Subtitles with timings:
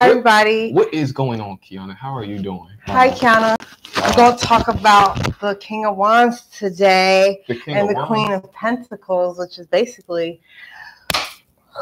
[0.00, 0.72] Everybody.
[0.72, 1.96] What is going on, Kiana?
[1.96, 2.68] How are you doing?
[2.86, 3.56] Hi, Kiana.
[3.96, 8.06] We're going to talk about the King of Wands today The and the Wands.
[8.06, 10.40] Queen of Pentacles, which is basically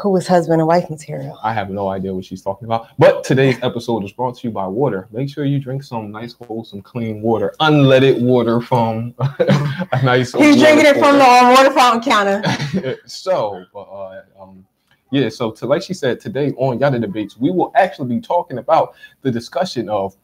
[0.01, 1.39] who is husband and wife material.
[1.43, 2.87] I have no idea what she's talking about.
[2.97, 5.07] But today's episode is brought to you by water.
[5.11, 10.33] Make sure you drink some nice, wholesome, clean water, unleaded water from a nice.
[10.33, 12.97] He's drinking it from the water um, fountain counter.
[13.05, 14.65] so, uh, um,
[15.11, 15.29] yeah.
[15.29, 18.95] So, to like she said today on Yatta Debates, we will actually be talking about
[19.21, 20.15] the discussion of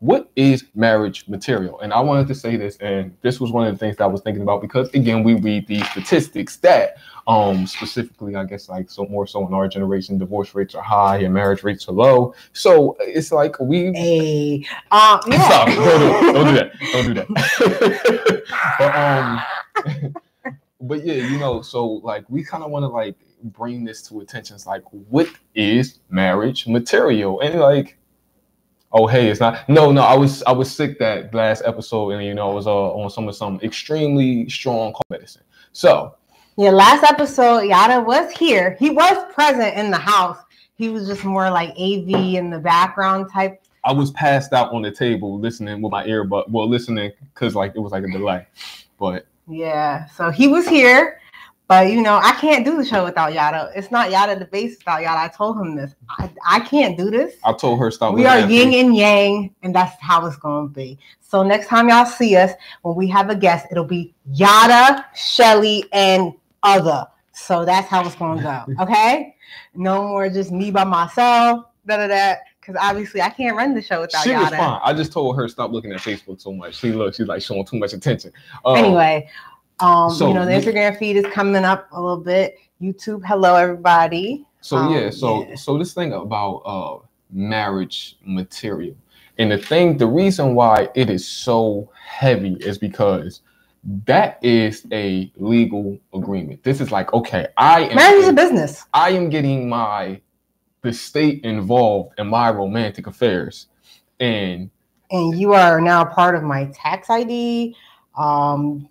[0.00, 1.78] what is marriage material.
[1.80, 4.06] And I wanted to say this, and this was one of the things that I
[4.06, 8.90] was thinking about because again, we read these statistics that um specifically i guess like
[8.90, 12.34] so more so in our generation divorce rates are high and marriage rates are low
[12.52, 15.46] so it's like we Hey, um, yeah.
[15.46, 15.68] Stop.
[15.68, 18.42] Don't, do, don't do that don't do that
[18.78, 23.84] but um but yeah you know so like we kind of want to like bring
[23.84, 27.96] this to attention it's like what is marriage material and like
[28.92, 32.24] oh hey it's not no no i was i was sick that last episode and
[32.24, 35.42] you know i was uh, on some of some extremely strong cold medicine
[35.72, 36.16] so
[36.56, 38.76] Yeah, last episode, Yatta was here.
[38.78, 40.38] He was present in the house.
[40.74, 43.62] He was just more like AV in the background type.
[43.84, 46.50] I was passed out on the table listening with my earbud.
[46.50, 48.46] Well, listening because like it was like a delay.
[48.98, 51.19] But Yeah, so he was here,
[51.70, 53.70] but you know, I can't do the show without Yatta.
[53.76, 55.18] It's not Yatta Debates without Yatta.
[55.18, 55.94] I told him this.
[56.08, 57.36] I, I can't do this.
[57.44, 58.12] I told her stop.
[58.12, 60.98] We are yin and yang, and that's how it's going to be.
[61.20, 62.50] So next time y'all see us,
[62.82, 66.32] when we have a guest, it'll be Yatta, Shelly, and
[66.64, 67.06] other.
[67.30, 68.74] So that's how it's going to go.
[68.82, 69.36] Okay?
[69.72, 71.66] No more just me by myself.
[71.86, 72.34] Da da da.
[72.60, 74.56] Because obviously I can't run the show without She was Yatta.
[74.56, 74.80] fine.
[74.82, 76.74] I just told her stop looking at Facebook so much.
[76.76, 77.16] She looks.
[77.16, 78.32] She's like showing too much attention.
[78.64, 79.30] Um, anyway,
[79.80, 82.58] um, so you know, the Instagram feed is coming up a little bit.
[82.80, 84.46] YouTube, hello everybody.
[84.60, 85.10] So um, yeah.
[85.10, 85.54] So yeah.
[85.54, 88.96] so this thing about uh marriage material,
[89.38, 93.42] and the thing, the reason why it is so heavy is because
[94.06, 96.62] that is a legal agreement.
[96.62, 97.96] This is like okay, I am.
[97.96, 98.84] Marriage is a business.
[98.92, 100.20] I am getting my
[100.82, 103.66] the state involved in my romantic affairs.
[104.18, 104.70] And
[105.10, 107.74] and you are now part of my tax ID.
[108.16, 108.88] Um,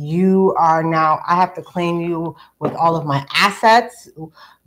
[0.00, 4.08] you are now, I have to claim you with all of my assets.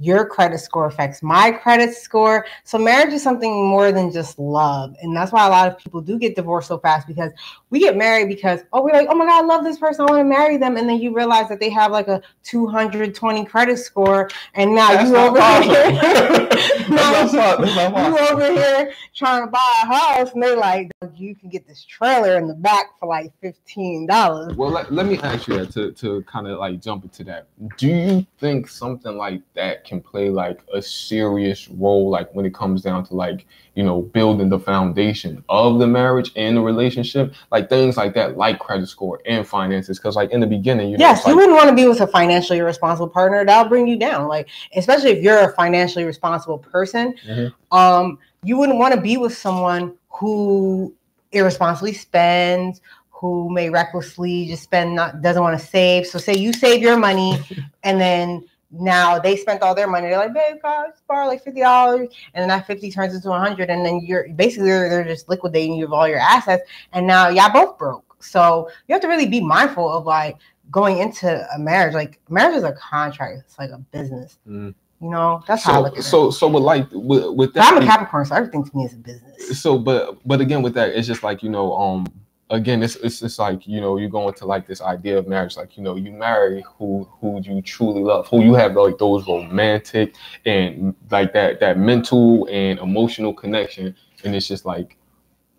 [0.03, 2.45] Your credit score affects my credit score.
[2.65, 4.95] So, marriage is something more than just love.
[5.01, 7.31] And that's why a lot of people do get divorced so fast because
[7.69, 10.05] we get married because, oh, we're like, oh my God, I love this person.
[10.05, 10.75] I want to marry them.
[10.77, 14.29] And then you realize that they have like a 220 credit score.
[14.55, 15.73] And now That's you over possible.
[15.75, 16.49] here.
[16.89, 18.19] Now not that's not you possible.
[18.41, 22.37] over here trying to buy a house, and they're like, you can get this trailer
[22.37, 24.53] in the back for like fifteen dollars.
[24.55, 27.47] well, let, let me ask you that to, to kind of like jump into that.
[27.77, 32.53] Do you think something like that can play like a serious role, like when it
[32.53, 33.45] comes down to like,
[33.75, 37.33] you know, building the foundation of the marriage and the relationship?
[37.51, 39.97] Like things like that, like credit score and finances.
[39.97, 42.01] Because, like, in the beginning, you Yes, it's you like, wouldn't want to be with
[42.01, 43.43] a financially irresponsible partner.
[43.45, 44.27] That'll bring you down.
[44.27, 47.53] Like, especially if you're a financially responsible person, Mhm.
[47.71, 50.93] um, you wouldn't want to be with someone who
[51.31, 56.05] irresponsibly spends, who may recklessly just spend, not doesn't want to save.
[56.05, 57.39] So, say you save your money,
[57.83, 58.43] and then
[58.73, 60.09] now they spent all their money.
[60.09, 63.69] They're like, babe, just borrow like fifty dollars, and then that fifty turns into hundred,
[63.69, 67.29] and then you're basically they're, they're just liquidating you of all your assets, and now
[67.29, 68.15] y'all both broke.
[68.19, 70.37] So you have to really be mindful of like
[70.71, 71.93] going into a marriage.
[71.93, 74.39] Like marriage is a contract; it's like a business.
[74.47, 74.73] Mm.
[75.01, 77.59] You know, that's how I so, look at so, so with like, with, with it.
[77.61, 79.61] I'm a Capricorn, so everything to me is a business.
[79.61, 82.05] so but but again with that it's just like you know um
[82.53, 85.57] again it's it's just like you know you go into like this idea of marriage
[85.57, 89.27] like you know you marry who who you truly love who you have like those
[89.27, 90.15] romantic
[90.45, 94.97] and like that that mental and emotional connection and it's just like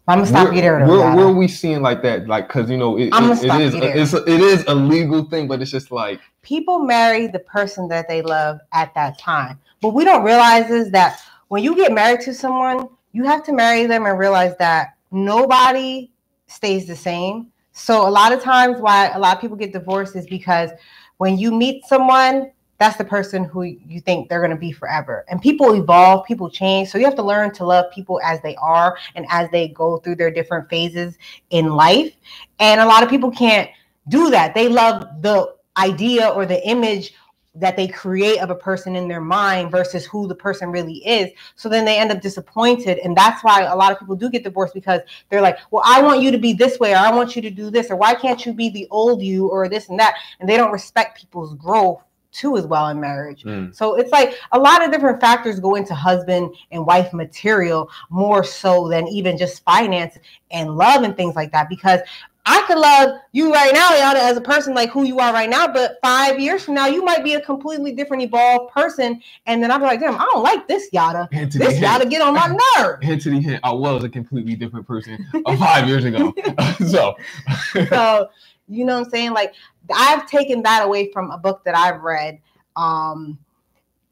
[0.06, 0.86] I'm gonna stop where, you there.
[0.86, 3.72] where, where are we seeing like that like because you know it, it, it is
[3.72, 3.96] there.
[3.96, 7.88] it's a, it is a legal thing but it's just like People marry the person
[7.88, 9.58] that they love at that time.
[9.80, 11.18] What we don't realize is that
[11.48, 16.10] when you get married to someone, you have to marry them and realize that nobody
[16.54, 17.48] stays the same.
[17.72, 20.70] So a lot of times why a lot of people get divorced is because
[21.16, 25.24] when you meet someone, that's the person who you think they're going to be forever.
[25.28, 26.88] And people evolve, people change.
[26.88, 29.98] So you have to learn to love people as they are and as they go
[29.98, 31.16] through their different phases
[31.50, 32.14] in life.
[32.58, 33.70] And a lot of people can't
[34.08, 34.54] do that.
[34.54, 37.14] They love the idea or the image
[37.54, 41.30] that they create of a person in their mind versus who the person really is.
[41.54, 42.98] So then they end up disappointed.
[42.98, 46.02] And that's why a lot of people do get divorced because they're like, well, I
[46.02, 48.14] want you to be this way, or I want you to do this, or why
[48.14, 50.16] can't you be the old you, or this and that?
[50.40, 52.02] And they don't respect people's growth
[52.34, 53.44] too as well in marriage.
[53.44, 53.74] Mm.
[53.74, 58.42] So it's like a lot of different factors go into husband and wife material more
[58.42, 60.18] so than even just finance
[60.50, 61.68] and love and things like that.
[61.68, 62.00] Because
[62.46, 65.48] I could love you right now, Yatta, as a person like who you are right
[65.48, 69.22] now, but five years from now, you might be a completely different evolved person.
[69.46, 71.28] And then I'll be like, damn, I don't like this Yatta.
[71.32, 71.86] Anthony This Hint.
[71.86, 72.48] Yatta get on my
[72.78, 72.98] nerve.
[73.02, 76.34] Anthony Hint, I was a completely different person uh, five years ago.
[76.86, 77.14] so,
[77.88, 78.28] so
[78.68, 79.32] you know what I'm saying?
[79.32, 79.54] Like
[79.94, 82.40] I've taken that away from a book that I've read.
[82.76, 83.38] Um,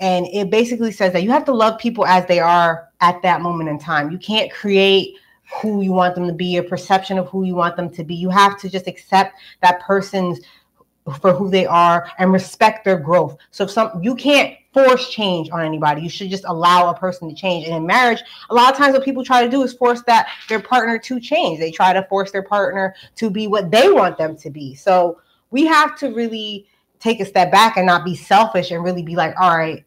[0.00, 3.40] and it basically says that you have to love people as they are at that
[3.40, 4.10] moment in time.
[4.10, 5.16] You can't create
[5.60, 8.14] who you want them to be, your perception of who you want them to be.
[8.14, 10.40] You have to just accept that person's
[11.20, 13.36] for who they are and respect their growth.
[13.50, 16.02] So if some you can't force change on anybody.
[16.02, 17.66] You should just allow a person to change.
[17.66, 20.28] And in marriage, a lot of times what people try to do is force that
[20.48, 21.58] their partner to change.
[21.58, 24.74] They try to force their partner to be what they want them to be.
[24.74, 25.20] So
[25.50, 26.66] we have to really
[27.00, 29.84] take a step back and not be selfish and really be like, all right,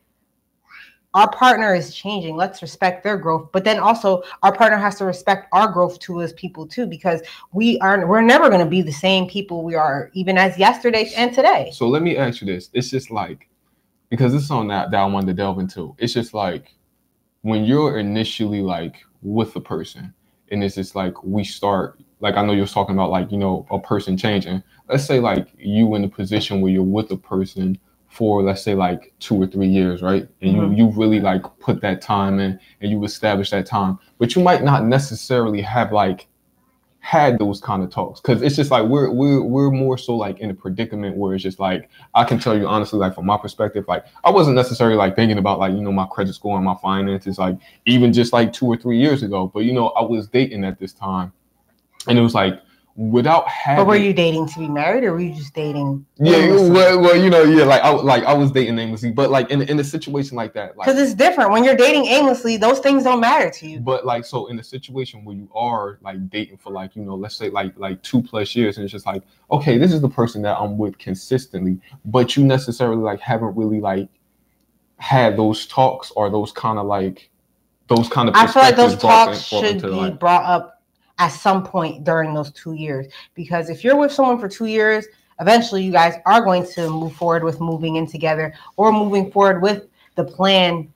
[1.15, 2.35] our partner is changing.
[2.35, 3.49] Let's respect their growth.
[3.53, 7.21] But then also our partner has to respect our growth too as people too, because
[7.53, 11.33] we are we're never gonna be the same people we are even as yesterday and
[11.33, 11.71] today.
[11.73, 12.69] so let me ask you this.
[12.73, 13.49] It's just like,
[14.09, 15.95] because this is on that, that I wanted to delve into.
[15.97, 16.73] It's just like
[17.41, 20.13] when you're initially like with a person,
[20.51, 23.65] and it's just like we start, like I know you're talking about like, you know,
[23.71, 24.61] a person changing.
[24.89, 27.79] Let's say like you in a position where you're with a person
[28.15, 30.25] for let's say like two or three years, right?
[30.41, 30.77] And Mhm.
[30.77, 34.41] you you really like put that time in and you establish that time, but you
[34.41, 36.27] might not necessarily have like
[36.99, 40.39] had those kind of talks because it's just like we're we're we're more so like
[40.39, 43.37] in a predicament where it's just like I can tell you honestly like from my
[43.37, 46.65] perspective like I wasn't necessarily like thinking about like you know my credit score and
[46.65, 50.01] my finances like even just like two or three years ago but you know I
[50.01, 51.31] was dating at this time
[52.07, 52.59] and it was like
[52.97, 56.05] without having But were you dating to be married or were you just dating?
[56.17, 59.51] yeah well, well you know yeah like I like I was dating aimlessly but like
[59.51, 61.51] in in a situation like that like Because it's different.
[61.51, 63.79] When you're dating aimlessly, those things don't matter to you.
[63.81, 67.15] But like so in a situation where you are like dating for like, you know,
[67.15, 70.07] let's say like like two plus years and it's just like, okay, this is the
[70.09, 74.07] person that I'm with consistently, but you necessarily like haven't really like
[74.97, 77.29] had those talks or those kind of like
[77.89, 80.19] those kind of I feel like those perspectives brought in- talks should into, be like-
[80.19, 80.74] brought up
[81.17, 83.07] at some point during those two years.
[83.33, 85.05] Because if you're with someone for two years,
[85.39, 89.61] eventually you guys are going to move forward with moving in together or moving forward
[89.61, 90.91] with the plan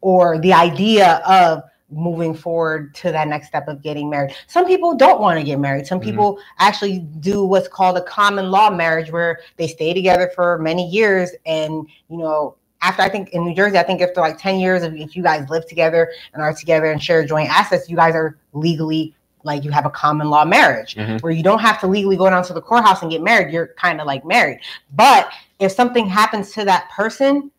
[0.00, 4.34] or the idea of moving forward to that next step of getting married.
[4.48, 5.86] Some people don't want to get married.
[5.86, 6.04] Some Mhm.
[6.04, 10.88] people actually do what's called a common law marriage where they stay together for many
[10.88, 14.60] years and, you know, after I think in New Jersey, I think after like 10
[14.60, 17.96] years, if, if you guys live together and are together and share joint assets, you
[17.96, 19.14] guys are legally
[19.46, 21.22] like you have a common law marriage Mhm.
[21.22, 23.52] where you don't have to legally go down to the courthouse and get married.
[23.52, 24.60] You're kind of like married.
[24.94, 27.50] But if something happens to that person,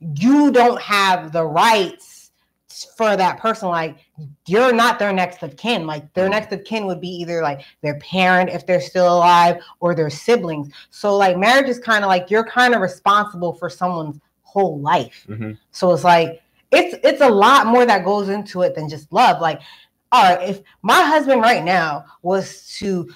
[0.00, 2.30] you don't have the rights
[2.96, 3.68] for that person.
[3.68, 3.96] Like
[4.46, 5.86] you're not their next of kin.
[5.86, 6.30] Like their Mhm.
[6.30, 10.10] next of kin would be either like their parent if they're still alive or their
[10.10, 10.72] siblings.
[10.90, 15.26] So like marriage is kind of like you're kind of responsible for someone's whole life.
[15.28, 15.58] Mhm.
[15.72, 16.40] So it's like
[16.70, 19.40] it's it's a lot more that goes into it than just love.
[19.40, 19.60] Like,
[20.12, 23.08] all right, if my husband right now was to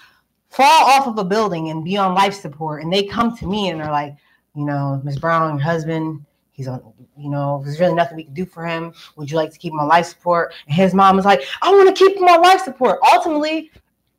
[0.51, 3.71] fall off of a building and be on life support, and they come to me
[3.71, 4.15] and they're like,
[4.55, 8.35] you know, Miss Brown, your husband, he's on, you know, there's really nothing we can
[8.35, 8.93] do for him.
[9.17, 10.53] Would you like to keep him on life support?
[10.67, 12.99] And his mom is like, I want to keep him on life support.
[13.15, 13.71] Ultimately,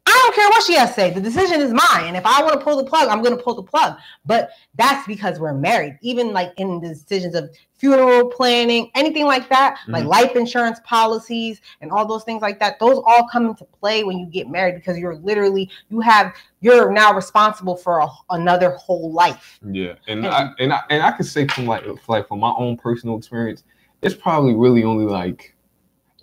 [0.05, 1.09] I don't care what she has to say.
[1.11, 2.05] The decision is mine.
[2.05, 3.97] And if I want to pull the plug, I'm going to pull the plug.
[4.25, 5.97] But that's because we're married.
[6.01, 10.07] Even like in the decisions of funeral planning, anything like that, like Mhm.
[10.07, 14.17] life insurance policies and all those things like that, those all come into play when
[14.19, 19.11] you get married because you're literally, you have, you're now responsible for a, another whole
[19.11, 19.59] life.
[19.69, 22.53] Yeah, and And- I and I and I could say from like like from my
[22.57, 23.63] own personal experience,
[24.01, 25.52] it's probably really only like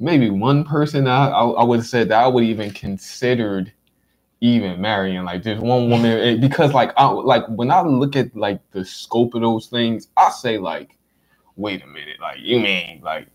[0.00, 3.72] maybe one person I I, I would have said that I would even considered
[4.40, 8.34] even marrying like just one woman and because like I like when I look at
[8.36, 10.96] like the scope of those things, I say like,
[11.56, 13.28] wait a minute, like you mean like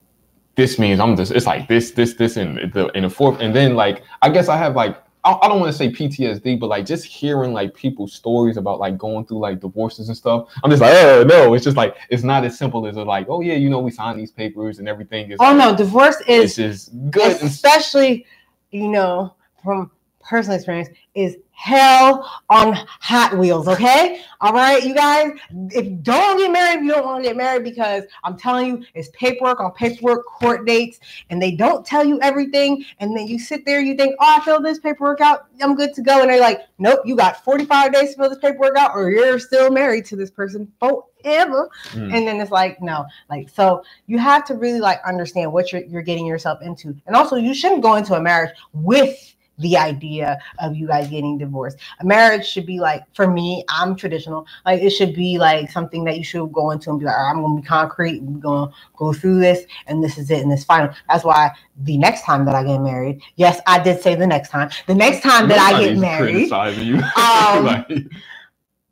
[0.55, 3.55] this means I'm just it's like this this this and the in the fourth and
[3.55, 6.67] then like I guess I have like I, I don't want to say PTSD, but
[6.67, 10.69] like just hearing like people's stories about like going through like divorces and stuff, I'm
[10.69, 13.55] just like, oh no, it's just like it's not as simple as like, oh yeah,
[13.55, 17.41] you know, we signed these papers and everything is Oh no, divorce is just good.
[17.41, 18.25] especially,
[18.71, 19.91] you know, from
[20.21, 24.21] personal experience, is hell on Hot Wheels, okay?
[24.41, 25.31] All right, you guys,
[25.71, 29.09] if don't get married, you don't want to get married because I'm telling you, it's
[29.13, 32.85] paperwork on paperwork, court dates, and they don't tell you everything.
[32.99, 35.93] And then you sit there, you think, oh, I filled this paperwork out, I'm good
[35.95, 36.21] to go.
[36.21, 39.39] And they're like, nope, you got 45 days to fill this paperwork out, or you're
[39.39, 41.69] still married to this person forever.
[41.91, 42.15] Mm.
[42.15, 45.83] And then it's like, no, like so you have to really like understand what you're
[45.85, 46.95] you're getting yourself into.
[47.07, 51.37] And also you shouldn't go into a marriage with the idea of you guys getting
[51.37, 51.77] divorced.
[51.99, 54.45] A marriage should be like, for me, I'm traditional.
[54.65, 57.41] Like it should be like something that you should go into and be like, I'm
[57.41, 60.93] gonna be concrete, we're gonna go through this, and this is it, and this final.
[61.09, 61.51] That's why
[61.83, 64.69] the next time that I get married, yes, I did say the next time.
[64.87, 68.07] The next time that I get married, um, like.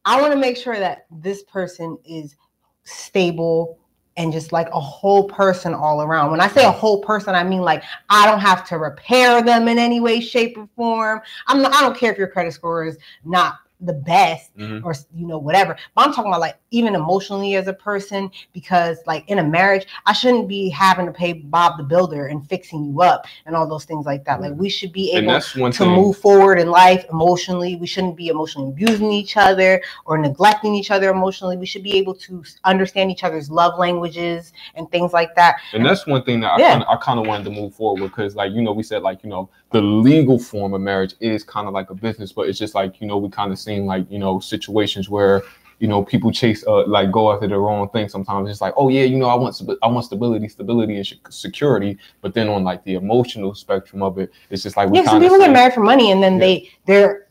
[0.05, 2.35] I want to make sure that this person is
[2.83, 3.79] stable
[4.17, 6.31] and just like a whole person all around.
[6.31, 9.67] When I say a whole person, I mean like I don't have to repair them
[9.67, 11.21] in any way, shape, or form.
[11.47, 14.85] I'm not, I don't care if your credit score is not the best mm-hmm.
[14.85, 18.99] or you know whatever but i'm talking about like even emotionally as a person because
[19.05, 22.85] like in a marriage i shouldn't be having to pay bob the builder and fixing
[22.85, 25.89] you up and all those things like that like we should be able to thing.
[25.89, 30.91] move forward in life emotionally we shouldn't be emotionally abusing each other or neglecting each
[30.91, 35.35] other emotionally we should be able to understand each other's love languages and things like
[35.35, 36.83] that and that's one thing that yeah.
[36.87, 39.29] i kind of wanted to move forward because like you know we said like you
[39.29, 42.75] know the legal form of marriage is kind of like a business but it's just
[42.75, 45.41] like you know we kind of seen like you know situations where
[45.79, 48.87] you know people chase uh, like go after the wrong thing sometimes it's like oh
[48.87, 52.83] yeah you know i want i want stability stability and security but then on like
[52.85, 56.11] the emotional spectrum of it it's just like yeah, some people get married for money
[56.11, 56.39] and then yeah.
[56.39, 57.27] they they're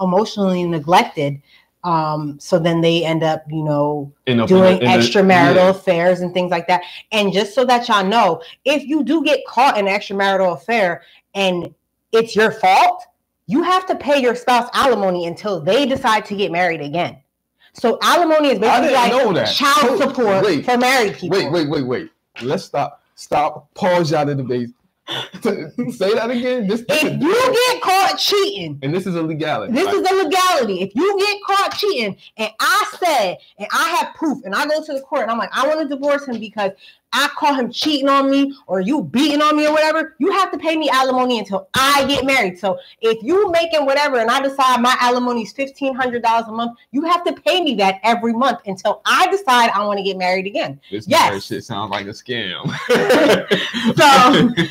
[0.00, 1.40] emotionally neglected
[1.84, 5.70] um, so then they end up, you know, in doing in extramarital yeah.
[5.70, 6.82] affairs and things like that.
[7.10, 11.02] And just so that y'all know, if you do get caught in an extramarital affair
[11.34, 11.74] and
[12.12, 13.04] it's your fault,
[13.46, 17.18] you have to pay your spouse alimony until they decide to get married again.
[17.74, 21.38] So alimony is basically like child support wait, for married people.
[21.38, 22.10] Wait, wait, wait, wait.
[22.42, 23.02] Let's stop.
[23.14, 23.72] Stop.
[23.74, 24.70] Pause out of the base.
[25.42, 26.66] Say that again.
[26.68, 29.72] This, if you get caught cheating, and this is a legality.
[29.72, 29.94] This right?
[29.94, 30.82] is a legality.
[30.82, 34.82] If you get caught cheating, and I said, and I have proof, and I go
[34.82, 36.70] to the court, and I'm like, I want to divorce him because
[37.12, 40.50] I call him cheating on me or you beating on me or whatever, you have
[40.52, 42.58] to pay me alimony until I get married.
[42.58, 46.52] So if you making whatever and I decide my alimony is fifteen hundred dollars a
[46.52, 50.04] month, you have to pay me that every month until I decide I want to
[50.04, 50.80] get married again.
[50.90, 51.44] This yes.
[51.44, 52.66] shit sounds like a scam.
[53.96, 54.66] so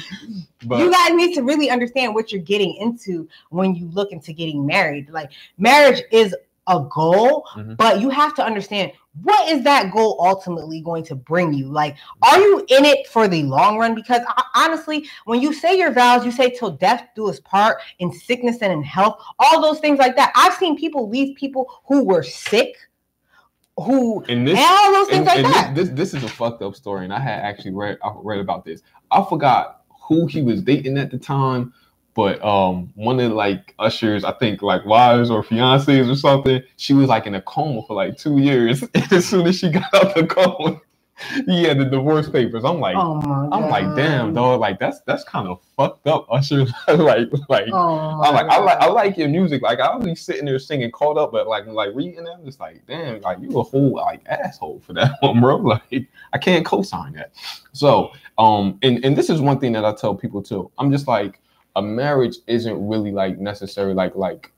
[0.67, 4.33] but, you guys need to really understand what you're getting into when you look into
[4.33, 5.09] getting married.
[5.09, 6.35] Like marriage is
[6.71, 7.75] a goal, mm-hmm.
[7.75, 11.67] but you have to understand what is that goal ultimately going to bring you?
[11.67, 13.93] Like, are you in it for the long run?
[13.93, 14.21] Because
[14.55, 18.59] honestly, when you say your vows, you say till death do us part in sickness
[18.61, 20.31] and in health, all those things like that.
[20.33, 22.77] I've seen people leave people who were sick,
[23.75, 25.75] who and, this, all those things and, like and that.
[25.75, 28.39] This, this, this is a fucked up story, and I had actually read I read
[28.39, 28.81] about this.
[29.11, 31.73] I forgot who he was dating at the time,
[32.13, 36.93] but um one of like Usher's, I think like wives or fiancés or something, she
[36.93, 38.83] was like in a coma for like two years.
[38.93, 40.81] And as soon as she got out the coma,
[41.45, 42.63] he had the divorce papers.
[42.65, 46.65] I'm like, oh I'm like, damn, dog, like that's that's kind of fucked up, Usher.
[46.87, 49.61] like, like oh I'm like, I like I like your music.
[49.61, 52.85] Like I'll be sitting there singing caught up, but like like reading them, just like,
[52.87, 55.57] damn, like you a whole like asshole for that one, bro.
[55.57, 57.31] Like I can't co-sign that.
[57.71, 60.71] So um and, and this is one thing that I tell people too.
[60.77, 61.39] I'm just like
[61.75, 64.51] a marriage isn't really like necessary like like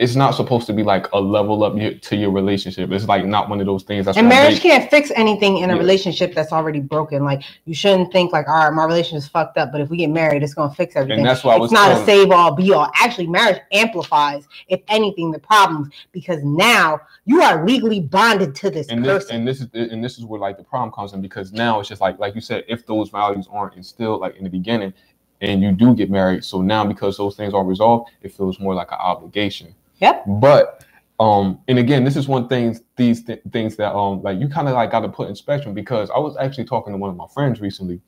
[0.00, 2.90] it's not supposed to be like a level up to your relationship.
[2.90, 4.06] It's like not one of those things.
[4.06, 5.78] That's and marriage can't fix anything in a yeah.
[5.78, 7.22] relationship that's already broken.
[7.22, 9.98] Like you shouldn't think like, all right, my relationship is fucked up, but if we
[9.98, 11.18] get married, it's gonna fix everything.
[11.18, 12.02] And that's why it's not telling.
[12.02, 12.90] a save all, be all.
[12.94, 18.88] Actually, marriage amplifies, if anything, the problems because now you are legally bonded to this
[18.88, 19.44] and person.
[19.44, 21.78] This, and this is and this is where like the problem comes in because now
[21.78, 24.94] it's just like like you said, if those values aren't instilled like in the beginning,
[25.40, 26.44] and you do get married.
[26.44, 29.74] So now because those things are resolved, it feels more like an obligation.
[29.98, 30.24] Yep.
[30.26, 30.84] But
[31.18, 34.68] um, and again, this is one thing these th- things that um like you kind
[34.68, 37.16] of like got to put in spectrum because I was actually talking to one of
[37.16, 38.00] my friends recently,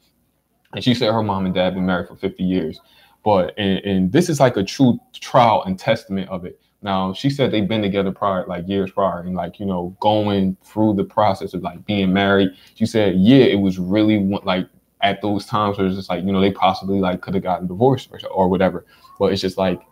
[0.73, 2.81] and she said her mom and dad been married for 50 years.
[3.23, 6.59] But and, and this is like a true trial and testament of it.
[6.81, 10.57] Now she said they've been together prior, like years prior, and like you know going
[10.65, 12.51] through the process of like being married.
[12.75, 14.69] She said, yeah, it was really like
[15.03, 17.67] at those times where it's just like you know they possibly like could have gotten
[17.67, 18.85] divorced or, or whatever.
[19.19, 19.83] But it's just like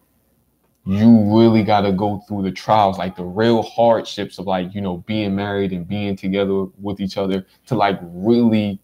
[0.87, 4.81] you really got to go through the trials like the real hardships of like you
[4.81, 8.81] know being married and being together with each other to like really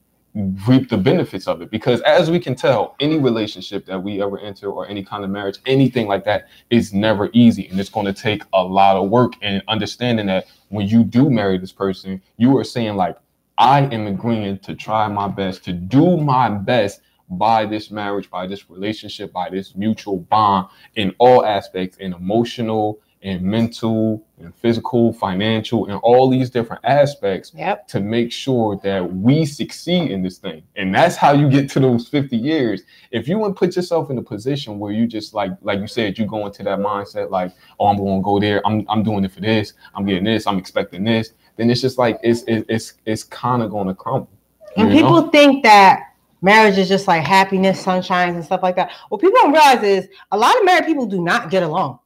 [0.68, 1.71] reap the benefits of it.
[1.71, 5.30] Because as we can tell any relationship that we ever enter or any kind of
[5.30, 7.68] marriage anything like that is never easy.
[7.68, 11.30] And it's going to take a lot of work and understanding that when you do
[11.30, 13.16] marry this person you are saying like
[13.58, 18.46] i am agreeing to try my best to do my best by this marriage by
[18.46, 25.12] this relationship by this mutual bond in all aspects in emotional and mental and physical,
[25.12, 27.88] financial, and all these different aspects Yep.
[27.88, 30.62] to make sure that we succeed in this thing.
[30.76, 32.82] And that's how you get to those 50 years.
[33.10, 36.18] If you would put yourself in a position where you just like, like you said,
[36.18, 38.64] you go into that mindset like, oh, I'm going to go there.
[38.66, 39.72] I'm, I'm doing it for this.
[39.94, 40.46] I'm getting this.
[40.46, 41.32] I'm expecting this.
[41.56, 44.28] Then it's just like it's it's it's, it's kind of going to crumble.
[44.76, 45.08] And you know?
[45.08, 48.90] people think that marriage is just like happiness, sunshines, and stuff like that.
[49.08, 51.98] What people don't realize is a lot of married people do not get along,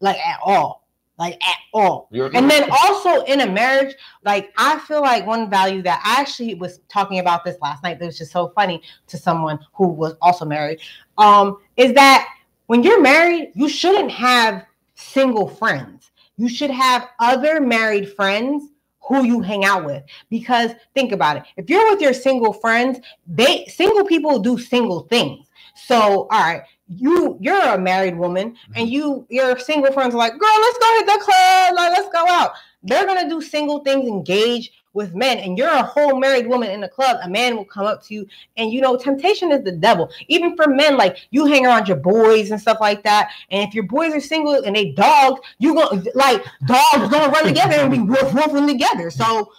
[0.00, 0.86] like at all,
[1.18, 2.08] like at all.
[2.10, 6.20] You're- And then also in a marriage, like I feel like one value that I
[6.20, 9.88] actually was talking about this last night that was just so funny to someone who
[9.88, 10.80] was also married,
[11.16, 12.28] um, is that
[12.66, 16.10] when you're married, you shouldn't have single friends.
[16.36, 18.64] You should have other married friends
[19.08, 20.04] who you hang out with.
[20.30, 21.42] Because think about it.
[21.56, 25.46] If you're with your single friends, they single people do single things.
[25.74, 28.72] So all right, you you're a married woman mm-hmm.
[28.76, 32.08] and you your single friends are like, girl, let's go hit the club, like let's
[32.08, 32.52] go out.
[32.82, 36.82] They're gonna do single things, engage with men, and you're a whole married woman in
[36.82, 37.18] the club.
[37.22, 38.26] A man will come up to you,
[38.58, 40.10] and you know, temptation is the devil.
[40.26, 43.30] Even for men, like you hang around your boys and stuff like that.
[43.50, 47.44] And if your boys are single and they dogs, you go like dogs gonna run
[47.44, 49.10] together and be woof woofing together.
[49.10, 49.50] So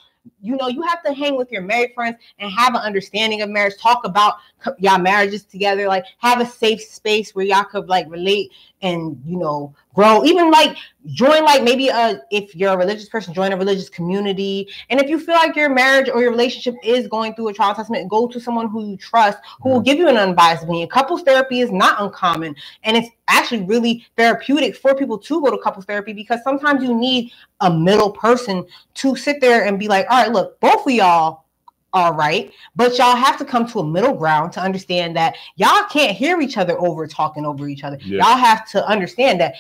[0.42, 3.50] you know, you have to hang with your married friends and have an understanding of
[3.50, 3.78] marriage.
[3.78, 4.36] Talk about
[4.78, 5.88] y'all marriages together.
[5.88, 10.24] Like have a safe space where y'all could like relate and you know grow.
[10.24, 10.78] Even like
[11.08, 14.68] join like maybe a if you're a religious person, join a religious community.
[14.90, 17.76] And if you feel like your marriage or your relationship is going through a trial
[17.76, 19.86] testament, go to someone who you trust who will mm-hmm.
[19.86, 20.90] give you an unbiased opinion.
[20.90, 25.58] Couples therapy is not uncommon, and it's actually really therapeutic for people to go to
[25.62, 27.32] couples therapy because sometimes you need
[27.62, 28.66] a middle person
[28.96, 31.46] to sit there and be like, all right, look, both of y'all
[31.94, 35.86] are right, but y'all have to come to a middle ground to understand that y'all
[35.90, 37.98] can't hear each other over talking over each other.
[38.04, 38.24] Yeah.
[38.24, 39.56] Y'all have to understand that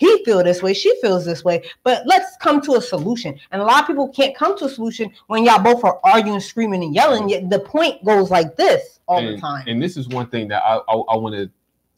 [0.00, 3.38] he feel this way, she feels this way, but let's come to a solution.
[3.52, 6.40] And a lot of people can't come to a solution when y'all both are arguing,
[6.40, 7.28] screaming, and yelling.
[7.28, 9.64] Yet the point goes like this all the time.
[9.68, 11.50] And this is one thing that I I, I want to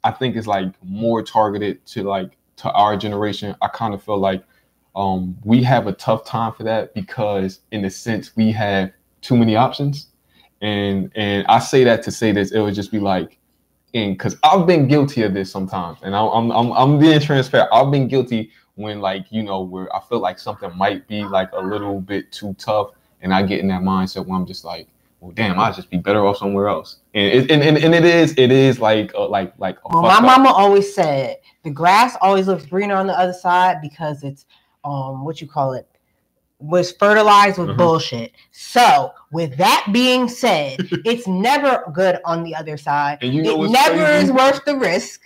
[0.02, 3.54] I think is like more targeted to like to our generation.
[3.62, 4.42] I kind of feel like
[4.94, 9.36] um we have a tough time for that because in a sense we have too
[9.36, 10.08] many options.
[10.60, 13.38] And and I say that to say this, it would just be like
[13.94, 17.70] and because I've been guilty of this sometimes, and I, I'm I'm I'm being transparent.
[17.72, 21.50] I've been guilty when like you know where I feel like something might be like
[21.52, 24.88] a little bit too tough, and I get in that mindset where I'm just like,
[25.20, 26.98] well, damn, I'd just be better off somewhere else.
[27.14, 30.02] And it, and, and, and it is it is like uh, like like a Well,
[30.02, 34.22] my up- mama always said the grass always looks greener on the other side because
[34.24, 34.46] it's
[34.84, 35.86] um what you call it
[36.58, 37.76] was fertilized with Mhm.
[37.76, 38.32] bullshit.
[38.52, 43.18] So, with that being said, it's never good on the other side.
[43.20, 44.26] You know it never crazy?
[44.26, 45.22] is worth the risk.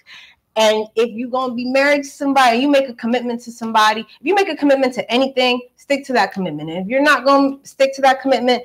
[0.56, 4.00] And if you're gonna be married to somebody, you make a commitment to somebody.
[4.00, 6.70] If you make a commitment to anything, stick to that commitment.
[6.70, 8.62] And if you're not gonna stick to that commitment,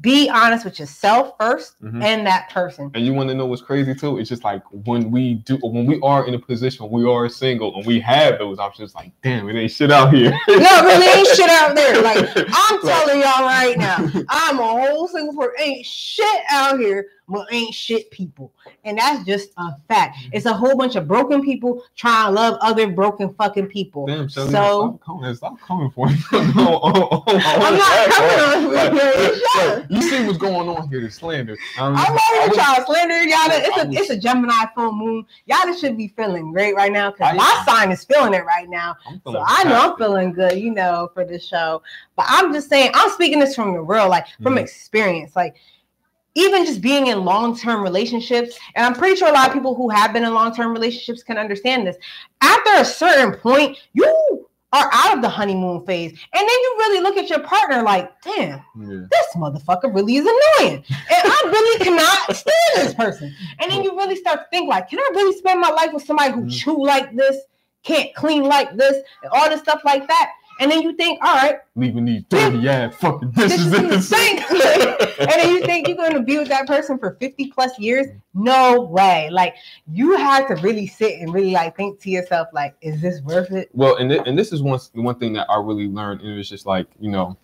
[0.00, 2.04] be honest with yourself 1st Mhm.
[2.04, 2.90] and that person.
[2.94, 4.18] And you want to know what's crazy too?
[4.18, 7.74] It's just like when we do, when we are in a position, we are single,
[7.76, 8.94] and we have those options.
[8.94, 10.32] Like, damn, it ain't shit out here.
[10.48, 12.02] No, really ain't shit out there.
[12.02, 13.96] Like I'm telling y'all right now,
[14.28, 15.54] I'm a whole single person.
[15.58, 18.52] Ain't shit out here, but ain't shit people.
[18.84, 20.18] And that's just a fact.
[20.32, 24.06] It's a whole bunch of broken people trying to love other broken fucking people.
[24.06, 26.14] Damn, Shelly, So- stop coming, stop coming for me.
[26.32, 29.42] I'm I'm not coming on you.
[29.54, 29.90] Shut.
[29.90, 31.00] You see what's going on here?
[31.00, 31.56] The slander.
[31.78, 33.38] Um, I'm not even trying to slander y'all.
[33.50, 35.24] It's a was- it's a Gemini full moon.
[35.46, 38.96] Y'all should be feeling great right now because my sign is feeling it right now.
[39.24, 41.82] So I know I'm feeling good, you know, for this show.
[42.16, 44.60] But I'm just saying, I'm speaking this from the real, like from Mhm.
[44.60, 45.34] experience.
[45.36, 45.56] Like
[46.34, 49.88] even just being in long-term relationships, and I'm pretty sure a lot of people who
[49.90, 51.96] have been in long-term relationships can understand this.
[52.40, 57.00] After a certain point, you are out of the honeymoon phase, and then you really
[57.00, 59.06] look at your partner like, damn, Yeah.
[59.10, 60.84] this motherfucker really is annoying.
[60.88, 63.34] And I really cannot stand this person.
[63.58, 66.04] And then you really start to think like, can I really spend my life with
[66.04, 66.52] somebody who Mhm.
[66.56, 67.36] chew like this,
[67.82, 70.30] can't clean like this, and all this stuff like that?
[70.60, 74.42] And then you think, all right, Leaving these dirty ass fucking dishes in the sink.
[74.50, 78.08] and then you think you're going to be with that person for 50 plus years?
[78.34, 79.30] No way.
[79.30, 79.54] Like
[79.90, 83.50] you have to really sit and really like think to yourself, like, is this worth
[83.50, 83.70] it?
[83.72, 86.36] Well, and th- and this is one one thing that I really learned, and it
[86.36, 87.38] was just like you know,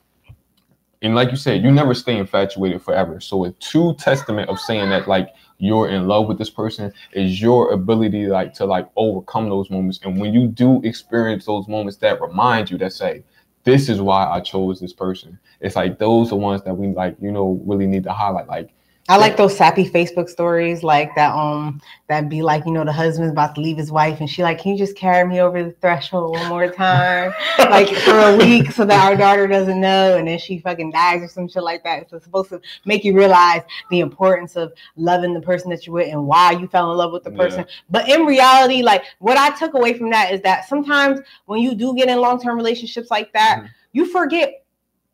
[1.03, 3.21] and like you said, you never stay infatuated forever.
[3.21, 5.29] So a true testament of saying that like
[5.59, 10.01] you're in love with this person is your ability like to like overcome those moments.
[10.03, 13.25] And when you do experience those moments that remind you that say,
[13.65, 15.39] this is why I chose this person.
[15.61, 18.47] It's like those are ones that we like, you know, really need to highlight.
[18.49, 18.71] Like
[19.09, 21.33] I like those sappy Facebook stories like that.
[21.33, 24.43] Um, that be like, you know, the husband's about to leave his wife, and she
[24.43, 28.37] like, can you just carry me over the threshold one more time, like for a
[28.37, 31.63] week, so that our daughter doesn't know, and then she fucking dies or some shit
[31.63, 32.11] like that.
[32.11, 35.95] So it's supposed to make you realize the importance of loving the person that you're
[35.95, 37.61] with and why you fell in love with the person.
[37.61, 37.75] Yeah.
[37.91, 41.75] But in reality, like what I took away from that is that sometimes when you
[41.75, 43.67] do get in long term relationships like that, mm-hmm.
[43.93, 44.66] you forget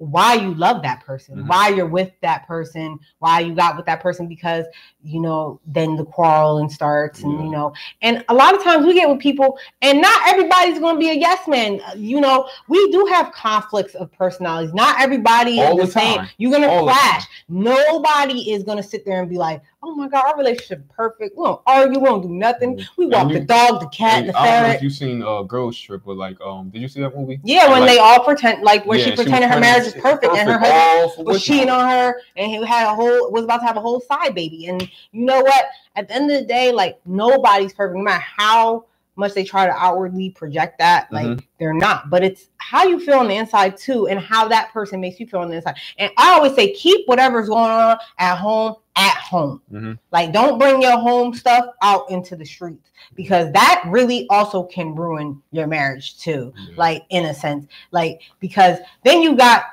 [0.03, 1.47] why you love that person, mm-hmm.
[1.47, 4.67] why you're with that person, why you got with that person, because
[5.05, 8.95] you know, then the quarreling starts, and you know, and a lot of times we
[8.95, 11.81] get with people, and not everybody's going to be a yes man.
[11.97, 14.75] You know, we do have conflicts of personalities.
[14.75, 16.29] Not everybody All is the, the same.
[16.39, 17.25] You're going to clash.
[17.49, 21.37] Nobody is going to sit there and be like, oh my god, our relationship perfect.
[21.37, 22.77] We don't argue, we don't do nothing.
[22.77, 22.93] Mm-hmm.
[22.97, 24.49] We walk you, the dog, the cat, the ferret.
[24.49, 27.01] I don't know if you've seen uh Girls Trip, but like um, did you see
[27.01, 27.41] that movie?
[27.43, 30.25] Yeah, when like, they all pretend like when yeah, she pretended she her marriage perfect,
[30.25, 33.59] perfect, and her husband was cheating on her, and he had a whole was about
[33.59, 34.67] to have a whole side baby.
[34.67, 35.67] And you know what?
[35.97, 38.85] At the end of the day, like nobody's perfect, no matter how
[39.17, 41.45] much they try to outwardly project that like mm-hmm.
[41.59, 45.01] they're not but it's how you feel on the inside too and how that person
[45.01, 48.37] makes you feel on the inside and i always say keep whatever's going on at
[48.37, 49.93] home at home mm-hmm.
[50.13, 54.95] like don't bring your home stuff out into the streets because that really also can
[54.95, 59.65] ruin your marriage too like in a sense like because then you got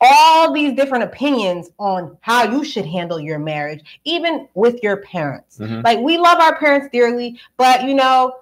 [0.00, 5.58] all these different opinions on how you should handle your marriage, even with your parents.
[5.58, 5.82] Mm-hmm.
[5.82, 8.34] Like we love our parents dearly, but you know,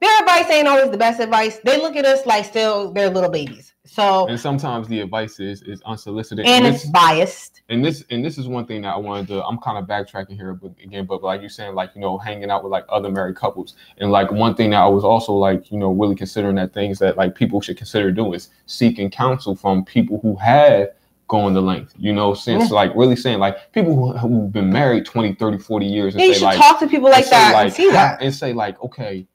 [0.00, 1.58] their advice ain't always the best advice.
[1.64, 3.67] They look at us like still they're little babies.
[3.98, 7.62] So and sometimes the advice is is unsolicited and, and it's this, biased.
[7.68, 9.44] And this and this is one thing that I wanted to.
[9.44, 12.48] I'm kind of backtracking here, but again, but like you're saying, like you know, hanging
[12.48, 15.72] out with like other married couples, and like one thing that I was also like
[15.72, 19.56] you know really considering that things that like people should consider doing is seeking counsel
[19.56, 20.90] from people who have
[21.26, 22.74] going the length you know since yeah.
[22.74, 26.32] like really saying like people who, who've been married 20 30 40 years and yeah,
[26.32, 29.26] say, like, talk to people like that like, and see that and say like okay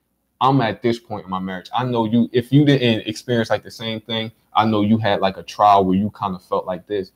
[0.43, 1.69] I'm at this point in my marriage.
[1.73, 5.21] I know you, if you didn't experience like the same thing, I know you had
[5.21, 7.13] like a trial where you kind of felt like this.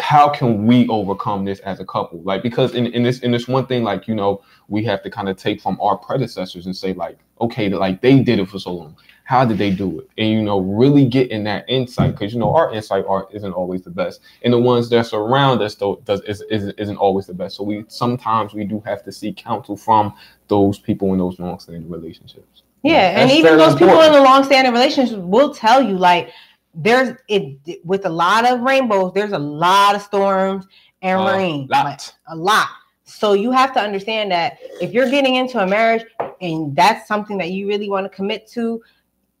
[0.00, 2.22] How can we overcome this as a couple?
[2.22, 5.10] Like, because in, in this, in this one thing, like, you know, we have to
[5.10, 8.58] kind of take from our predecessors and say, like, okay, like they did it for
[8.58, 12.32] so long how did they do it and you know really getting that insight because
[12.32, 15.74] you know our insight art isn't always the best and the ones that surround us
[15.74, 19.10] though does is, is, isn't always the best so we sometimes we do have to
[19.10, 20.14] seek counsel from
[20.48, 23.98] those people in those long-standing relationships yeah and even those important.
[23.98, 26.30] people in the long-standing relationships will tell you like
[26.74, 30.66] there's it with a lot of rainbows there's a lot of storms
[31.02, 31.84] and uh, rain lot.
[31.84, 32.68] Like, a lot
[33.04, 36.04] so you have to understand that if you're getting into a marriage
[36.40, 38.82] and that's something that you really want to commit to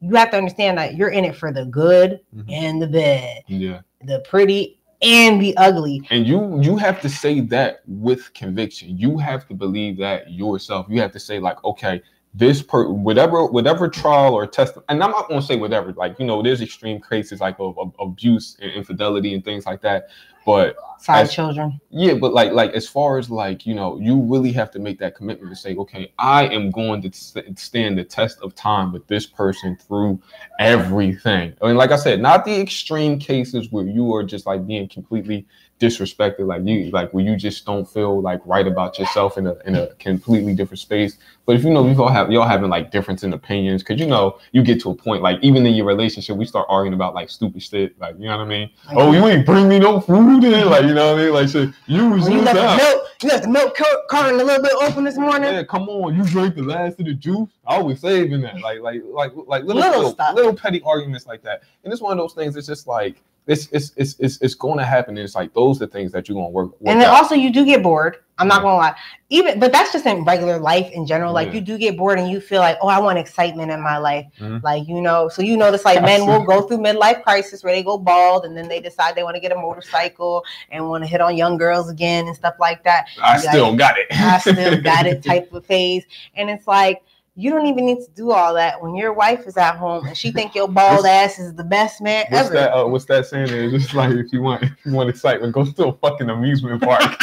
[0.00, 2.50] you have to understand that you're in it for the good mm-hmm.
[2.50, 3.42] and the bad.
[3.46, 3.80] Yeah.
[4.04, 6.06] The pretty and the ugly.
[6.10, 8.98] And you you have to say that with conviction.
[8.98, 10.86] You have to believe that yourself.
[10.88, 12.02] You have to say like, okay,
[12.34, 16.26] this per whatever whatever trial or test and i'm not to say whatever like you
[16.26, 20.08] know there's extreme cases like of, of, abuse and infidelity and things like that
[20.46, 21.78] but side children.
[21.90, 24.98] Yeah but like like as far as like you know you really have to make
[25.00, 29.06] that commitment to say okay i am going to stand the test of time with
[29.08, 30.18] this person through
[30.58, 31.52] everything.
[31.60, 34.88] I mean like i said not the extreme cases where you are just like being
[34.88, 35.46] completely
[35.78, 39.56] disrespected like you like where you just don't feel like right about yourself in a
[39.66, 41.18] in a completely different space.
[41.44, 44.06] But if you know you all have y'all having like difference in opinions because you
[44.06, 47.14] know you get to a point like even in your relationship we start arguing about
[47.14, 48.70] like stupid shit like you know what i mean?
[48.92, 51.34] Oh you ain't bring me no food in like you know what i mean?
[51.34, 54.44] Like shit you oh, was you left the milk you left the milk carton a
[54.44, 55.52] little bit open this morning.
[55.52, 57.50] Yeah come on you drank the last of the juice.
[57.66, 61.42] I was saving that like like like like little little, little, little petty arguments like
[61.42, 61.62] that.
[61.84, 64.78] And it's one of those things it's just like it's it's it's it's, it's going
[64.78, 65.16] to happen.
[65.16, 66.70] And It's like those are the things that you're going to work.
[66.80, 67.16] work and then out.
[67.16, 68.18] also you do get bored.
[68.38, 68.94] I'm not going to lie.
[69.30, 71.32] Even but that's just in regular life in general.
[71.32, 71.54] Like yeah.
[71.54, 74.26] you do get bored and you feel like, oh, I want excitement in my life.
[74.38, 74.64] Mm-hmm.
[74.64, 77.82] Like you know, so you notice like men will go through midlife crisis where they
[77.82, 81.08] go bald and then they decide they want to get a motorcycle and want to
[81.08, 83.06] hit on young girls again and stuff like that.
[83.22, 84.06] I still like, got it.
[84.10, 86.04] I still got it type of phase,
[86.34, 87.02] and it's like
[87.38, 90.16] you don't even need to do all that when your wife is at home and
[90.16, 92.54] she think your bald ass is the best man what's ever.
[92.54, 93.48] That, uh, what's that saying?
[93.50, 96.82] It's just like if you want if you want excitement, go to a fucking amusement
[96.82, 97.02] park.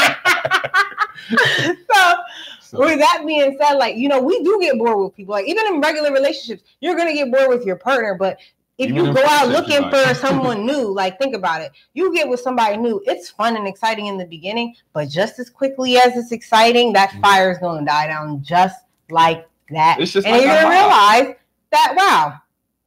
[1.30, 2.14] so,
[2.62, 5.34] so, with that being said, like you know, we do get bored with people.
[5.34, 8.38] Like even in regular relationships, you're gonna get bored with your partner, but
[8.78, 11.72] if Even you go out looking like- for someone new, like think about it.
[11.94, 15.50] You get with somebody new, it's fun and exciting in the beginning, but just as
[15.50, 17.22] quickly as it's exciting, that Mhm.
[17.22, 18.78] fire is going to die down just
[19.12, 20.00] like that.
[20.00, 21.20] It's just and like you're a gonna high.
[21.22, 21.36] realize
[21.72, 22.34] that wow,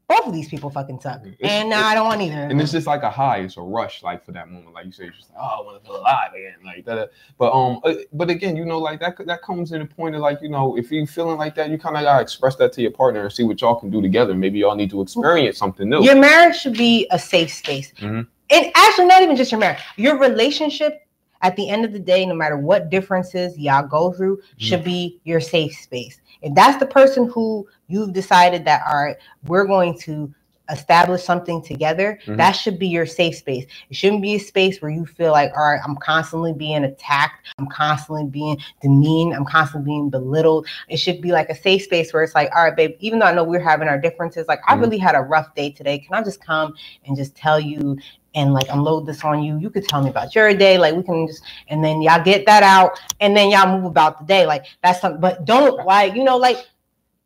[0.08, 2.36] both of these people fucking suck, It's- and now I don't want either.
[2.42, 4.92] and it's just like a high, it's a rush, like for that moment, like you
[4.92, 7.10] say, it's just like, oh, I want to feel alive again, like that.
[7.38, 10.20] But um, uh, but again, you know, like that that comes in the point of
[10.20, 12.82] like, you know, if you're feeling like that, you kind of gotta express that to
[12.82, 14.34] your partner and see what y'all can do together.
[14.34, 16.02] Maybe y'all need to experience something new.
[16.04, 17.92] Your marriage should be a safe space.
[17.98, 18.26] Mhm.
[18.50, 21.05] And actually, not even just your marriage, your relationship
[21.42, 25.20] at the end of the day, no matter what differences y'all go through, should be
[25.24, 26.20] your safe space.
[26.42, 30.32] If that's the person who you've decided that, all right, we're going to
[30.68, 32.38] establish something together, Mhm.
[32.38, 33.66] that should be your safe space.
[33.88, 37.46] It shouldn't be a space where you feel like, all right, I'm constantly being attacked,
[37.58, 40.66] I'm constantly being demeaned, I'm constantly being belittled.
[40.88, 43.26] It should be like a safe space where it's like, all right, babe, even though
[43.26, 44.80] I know we're having our differences, like I Mhm.
[44.80, 45.98] really had a rough day today.
[45.98, 46.74] Can I just come
[47.06, 47.96] and just tell you
[48.36, 49.58] and like unload this on you?
[49.58, 52.46] You could tell me about your day, like we can just and then y'all get
[52.46, 54.46] that out and then y'all move about the day.
[54.46, 56.58] Like that's something, but don't like, you know, like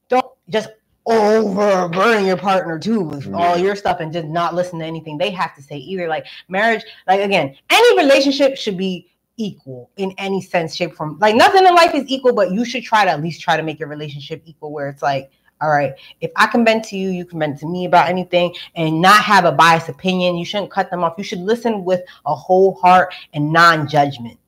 [0.08, 0.70] don't just
[1.04, 3.34] overburden your partner too with mm-hmm.
[3.34, 6.08] all your stuff and just not listen to anything they have to say either.
[6.08, 11.18] Like marriage, like again, any relationship should be equal in any sense, shape, form.
[11.18, 13.62] Like nothing in life is equal, but you should try to at least try to
[13.62, 17.10] make your relationship equal where it's like, all right, if I can vent to you,
[17.10, 20.36] you can vent to me about anything and not have a biased opinion.
[20.36, 21.14] You shouldn't cut them off.
[21.18, 24.38] You should listen with a whole heart and non-judgment.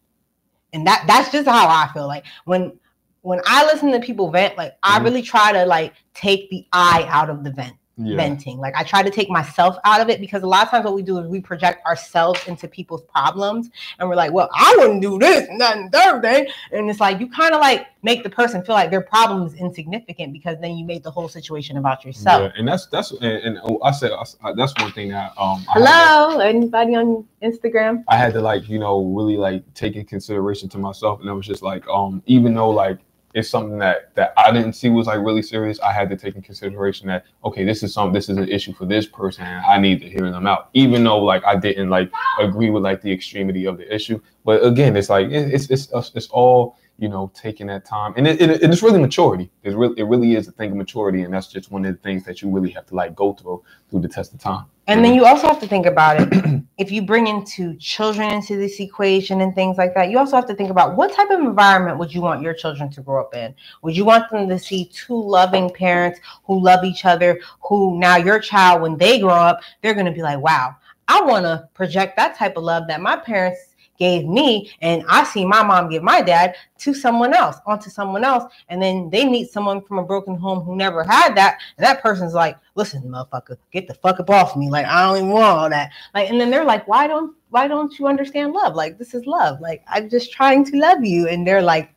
[0.72, 2.06] And that that's just how I feel.
[2.06, 2.72] Like when
[3.20, 5.04] when I listen to people vent, like I Mhm.
[5.04, 8.16] really try to like take the I out of the vent yeah.
[8.16, 8.58] venting.
[8.58, 10.94] Like I try to take myself out of it because a lot of times what
[10.94, 15.02] we do is we project ourselves into people's problems and we're like, well, I wouldn't
[15.02, 16.48] do this and that and third thing.
[16.72, 19.54] And it's like you kind of like make the person feel like their problem is
[19.54, 22.42] insignificant because then you made the whole situation about yourself.
[22.42, 25.64] Yeah, and that's that's and, and oh, I said I- that's one thing that um
[25.68, 28.04] I had to- Hello, anybody on Instagram?
[28.08, 31.32] I had to like you know really like take in consideration to myself, and I
[31.32, 32.98] was just like um even though like
[33.34, 36.36] it's something that that I didn't see was like really serious, I had to take
[36.36, 39.78] in consideration that okay, this is some this is an issue for this person, I
[39.78, 43.12] need to hear them out, even though like I didn't like agree with like the
[43.12, 44.20] extremity of the issue.
[44.44, 48.28] But again, it's like it, it's it's it's all you know taking that time, and
[48.28, 49.50] it, it, it's really maturity.
[49.64, 52.00] It's really it really is a thing of maturity, and that's just one of the
[52.00, 54.66] things that you really have to like go through through the test of time.
[54.86, 56.62] And then you also have to think about it.
[56.78, 60.46] if you bring into children into this equation and things like that, you also have
[60.46, 63.34] to think about what type of environment would you want your children to grow up
[63.34, 63.52] in?
[63.82, 68.16] Would you want them to see two loving parents who love each other, who now
[68.16, 70.76] your child, when they grow up, they're going to be like, wow,
[71.08, 73.71] I want to project that type of love that my parents
[74.02, 78.24] gave me and I see my mom give my dad to someone else, onto someone
[78.24, 81.86] else, and then they meet someone from a broken home who never had that, and
[81.86, 84.68] that person's like, "Listen, motherfucker, get the fuck up off me!
[84.68, 87.68] Like I don't even want all that." Like, and then they're like, "Why don't Why
[87.68, 88.74] don't you understand love?
[88.74, 89.60] Like this is love.
[89.60, 91.94] Like I'm just trying to love you," and they're like.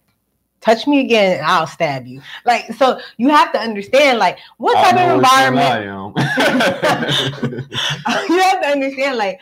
[0.62, 2.22] Touch me again, and I'll stab you.
[2.44, 6.15] Like so, you have to understand, like, what type of environment
[8.30, 9.39] you have to understand like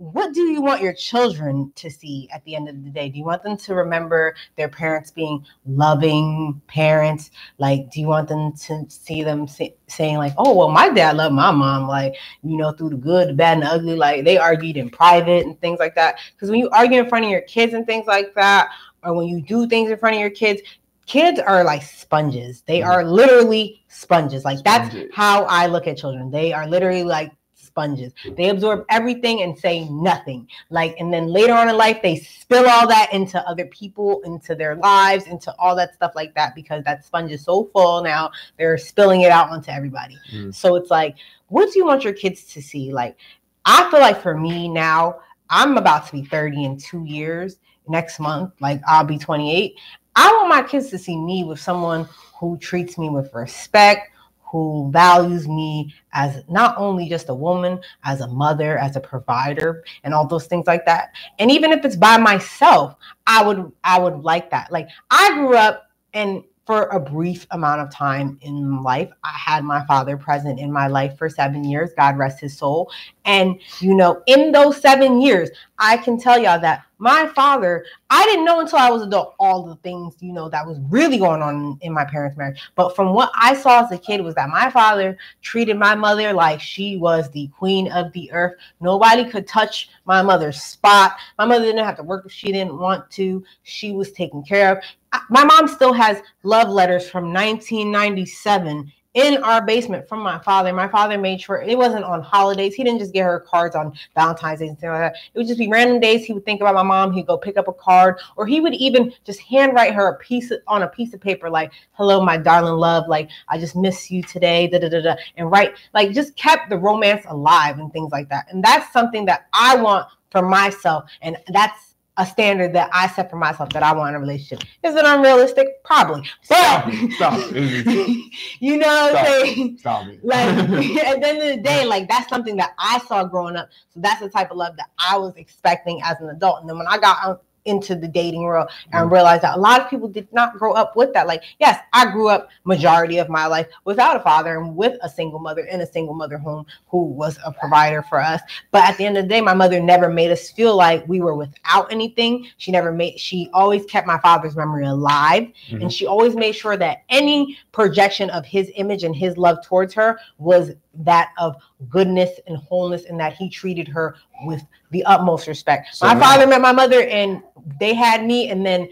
[0.00, 3.10] what do you want your children to see at the end of the day?
[3.10, 7.30] Do you want them to remember their parents being loving parents?
[7.58, 11.18] Like do you want them to see them say, saying like oh well my dad
[11.18, 14.24] loved my mom like you know through the good the bad and the ugly like
[14.24, 16.18] they argued in private and things like that?
[16.34, 18.70] Because when you argue in front of your kids and things like that
[19.04, 20.62] or when you do things in front of your kids
[21.04, 22.62] kids are like sponges.
[22.66, 22.86] They Mhm.
[22.86, 24.44] are literally sponges.
[24.46, 25.10] Like that's Sponges.
[25.12, 26.30] how i look at children.
[26.30, 27.32] They are literally like
[27.70, 28.12] sponges.
[28.36, 30.48] They absorb everything and say nothing.
[30.70, 34.54] Like and then later on in life they spill all that into other people into
[34.54, 38.30] their lives into all that stuff like that because that sponge is so full now
[38.58, 40.18] they're spilling it out onto everybody.
[40.32, 40.54] Mm.
[40.54, 41.16] so it's like
[41.48, 42.92] what do you want your kids to see?
[42.92, 43.16] Like
[43.64, 48.18] i feel like for me now i'm about to be 30 in two years next
[48.20, 49.74] month like i'll be 28
[50.16, 54.09] i want my kids to see me with someone who treats me with respect
[54.50, 59.84] who values me as not only just a woman, as a mother, as a provider,
[60.04, 61.10] and all those things like that.
[61.38, 62.94] And even if it's by myself,
[63.26, 64.72] I would I would like that.
[64.72, 69.64] Like I grew up and for a brief amount of time in life, I had
[69.64, 71.90] my father present in my life for seven years.
[71.96, 72.92] God rest his soul.
[73.30, 78.24] And you know, in those seven years, I can tell y'all that my father, I
[78.26, 81.40] didn't know until I was adult all the things, you know, that was really going
[81.40, 82.60] on in my parents' marriage.
[82.74, 86.32] But from what I saw as a kid was that my father treated my mother
[86.32, 88.56] like she was the queen of the earth.
[88.80, 91.12] Nobody could touch my mother's spot.
[91.38, 93.44] My mother didn't have to work if she didn't want to.
[93.62, 94.84] She was taken care of.
[95.30, 100.72] My mom still has love letters from 1997 in our basement from my father.
[100.72, 102.74] My father made sure it wasn't on holidays.
[102.74, 105.16] He didn't just get her cards on Valentine's Day and things like that.
[105.34, 106.24] It would just be random days.
[106.24, 107.12] He would think about my mom.
[107.12, 110.50] He'd go pick up a card, or he would even just handwrite her a piece
[110.50, 113.08] of, on a piece of paper, like "Hello, my darling love.
[113.08, 116.70] Like I just miss you today." Da da da da, and write like just kept
[116.70, 118.46] the romance alive and things like that.
[118.50, 123.30] And that's something that I want for myself, and that's a standard that I set
[123.30, 124.68] for myself that I want in a relationship.
[124.82, 125.82] Is it unrealistic?
[125.84, 126.28] Probably.
[126.48, 127.12] But Stop it.
[127.12, 127.54] Stop
[128.60, 129.78] you know what I'm saying?
[129.78, 130.24] Stop it.
[130.24, 130.48] Like
[131.06, 133.70] at the end of the day, like that's something that I saw growing up.
[133.94, 136.60] So that's the type of love that I was expecting as an adult.
[136.60, 139.12] And then when I got out into the dating world and Mhm.
[139.12, 141.26] realized that a lot of people did not grow up with that.
[141.26, 145.08] Like, yes, I grew up majority of my life without a father and with a
[145.08, 148.40] single mother in a single mother home who was a provider for us.
[148.70, 151.20] But at the end of the day, my mother never made us feel like we
[151.20, 152.46] were without anything.
[152.56, 155.82] She never made she always kept my father's memory alive Mhm.
[155.82, 159.92] and she always made sure that any projection of his image and his love towards
[159.94, 161.56] her was that of
[161.88, 165.94] goodness and wholeness and that he treated her with the utmost respect.
[165.94, 167.42] So my now- father met my mother and
[167.78, 168.88] they had me and then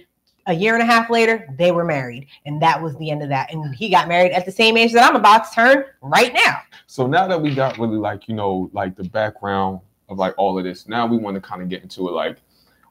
[0.47, 3.29] a year and a half later they were married and that was the end of
[3.29, 6.33] that and he got married at the same age that I'm about to turn right
[6.33, 6.61] now.
[6.87, 10.59] So now that we got really like you know like the background of like all
[10.59, 12.13] of this, now we want to kind of get into it.
[12.13, 12.39] Like,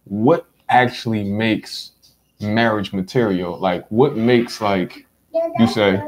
[0.05, 1.91] what actually makes
[2.39, 3.57] marriage material?
[3.57, 5.05] Like, what makes like
[5.59, 6.01] You say.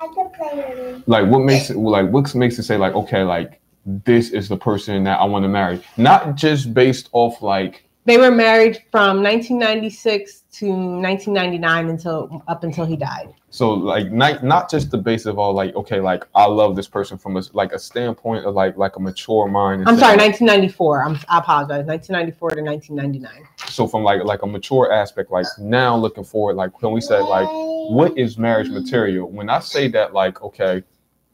[0.00, 1.08] I can play with it.
[1.08, 4.56] like what makes it like what makes it say like okay like this is the
[4.56, 9.22] person that I want to marry, not just based off like They were married from
[9.22, 13.32] 1996 to 1999 until up until he died.
[13.50, 16.88] so like not not just the base of all like okay like I love this
[16.88, 19.84] person from a like a standpoint of like like a mature mind.
[19.86, 21.04] I'm sorry, 1994.
[21.04, 21.84] I'm, I apologize.
[21.86, 23.48] 1994 to 1999.
[23.68, 27.20] so from like like a mature aspect like now looking forward like when we said
[27.20, 27.48] like
[27.90, 30.82] what is marriage material when i say that like okay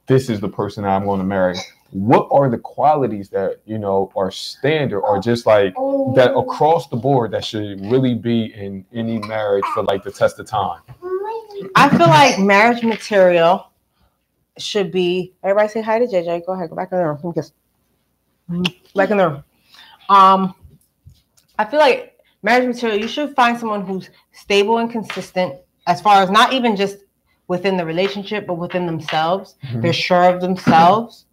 [0.06, 1.56] this is the person that i'm going to marry
[1.92, 5.74] what are the qualities that you know are standard or just like
[6.14, 10.38] that across the board that should really be in any marriage for like the test
[10.38, 10.80] of time
[11.74, 13.70] I feel like marriage material
[14.58, 15.32] should be.
[15.42, 16.46] Everybody say hi to JJ.
[16.46, 16.70] Go ahead.
[16.70, 17.18] Go back in the room.
[17.22, 17.52] Let kiss.
[18.94, 19.44] Back in the room.
[20.08, 20.54] Um,
[21.58, 22.98] I feel like marriage material.
[22.98, 26.98] You should find someone who's stable and consistent, as far as not even just
[27.48, 29.56] within the relationship, but within themselves.
[29.74, 31.26] They're sure of themselves.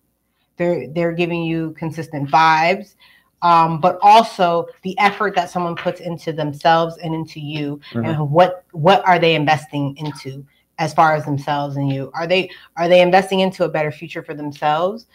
[0.59, 2.95] They're they're giving you consistent vibes.
[3.41, 8.05] Um, but also the effort that someone puts into themselves and into you Mhm.
[8.05, 10.45] and what what are they investing into
[10.77, 14.21] as far as themselves and you are they are they investing into a better future
[14.21, 15.05] for themselves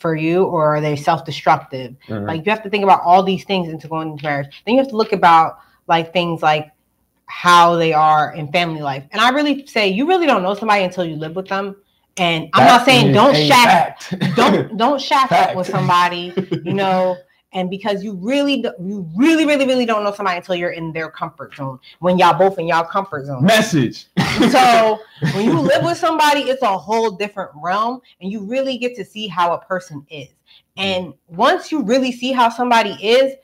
[0.00, 2.26] for you or are they self-destructive Mhm.
[2.26, 4.80] like you have to think about all these things into going into marriage then you
[4.80, 6.72] have to look about like things like
[7.26, 10.82] how they are in family life and i really say you really don't know somebody
[10.82, 11.76] until you live with them
[12.18, 14.14] and i'm not saying don't fact.
[14.36, 16.32] don't don't shack up with somebody
[16.64, 17.16] you know?
[17.54, 21.10] And because you really you really really really don't know somebody until you're in their
[21.10, 23.44] comfort zone when y'all both in y'all comfort zone.
[23.44, 24.06] Message.
[24.50, 24.98] So
[25.34, 29.04] when you live with somebody it's a whole different realm and you really get to
[29.04, 30.28] see how a person is.
[30.78, 33.34] And once you really see how somebody is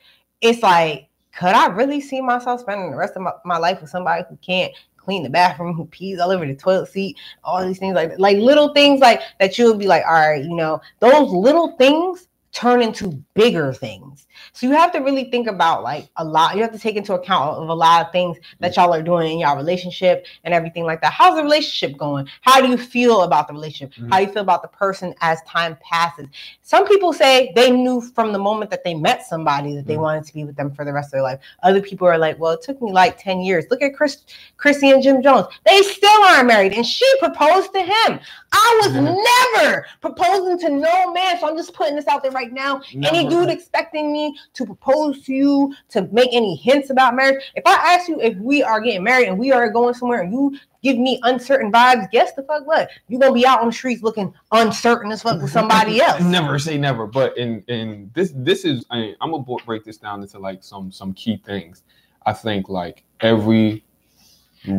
[0.41, 3.91] it's like could i really see myself spending the rest of my, my life with
[3.91, 4.73] somebody who can't
[5.09, 8.37] clean the bathroom who pees all over the toilet seat all these things like like
[8.37, 12.83] little things like that you'll be like all right you know those little things turn
[12.83, 16.73] into bigger things so you have to really think about like a lot you have
[16.73, 19.57] to take into account of a lot of things that y'all are doing in y'all
[19.57, 21.13] relationship and everything like that.
[21.13, 22.29] How's the relationship going?
[22.43, 23.95] How do you feel about the relationship?
[23.99, 24.11] Mhm.
[24.11, 26.27] how do you feel about the person as time passes?
[26.63, 30.01] Some people say they knew from the moment that they met somebody that they Mhm.
[30.03, 31.39] wanted to be with them for the rest of their life.
[31.63, 33.65] Other people are like well it took me like 10 years.
[33.71, 34.19] Look at chris
[34.57, 35.47] chrissy and jim jones.
[35.65, 36.73] They still aren't married.
[36.73, 38.21] And she proposed to him.
[38.53, 39.17] I was Mhm.
[39.55, 41.39] never proposing to no man.
[41.39, 42.81] So i'm just putting this out there right now.
[43.03, 47.43] Any dude expecting me to propose to you to make any hints about marriage.
[47.55, 50.33] If i ask you if we are getting married and we are going somewhere and
[50.33, 52.91] you give me uncertain vibes guess the fuck what?
[53.09, 56.23] You're gonna be out on the streets looking uncertain as fuck with somebody else.
[56.23, 60.23] Never say never but in in this this is I, i'm gonna break this down
[60.23, 61.83] into like some some key things.
[62.27, 63.85] I think like every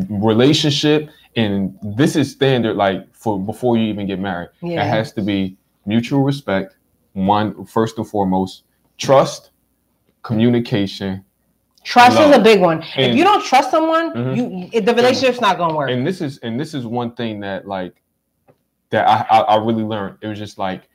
[0.09, 4.49] relationship and this is standard like for before you even get married.
[4.61, 4.83] Yeah.
[4.83, 6.75] it has to be mutual respect
[7.13, 8.63] one first and foremost
[8.99, 9.51] trust
[10.21, 11.23] communication
[11.83, 14.35] trust is a big one if you don't trust someone Mhm.
[14.35, 17.39] you it- the relationship's not gonna work and this is and this is one thing
[17.39, 17.95] that like
[18.91, 20.17] that I, I I really learned.
[20.21, 20.89] It was just like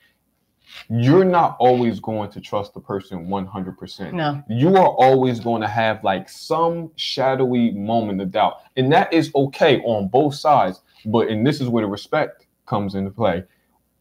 [0.90, 4.12] you're not always going to trust the person 100%.
[4.14, 8.54] no You are always going to have like some shadowy moment of doubt.
[8.76, 10.82] And that is okay on both sides.
[11.06, 13.44] But and this is where the respect comes into play.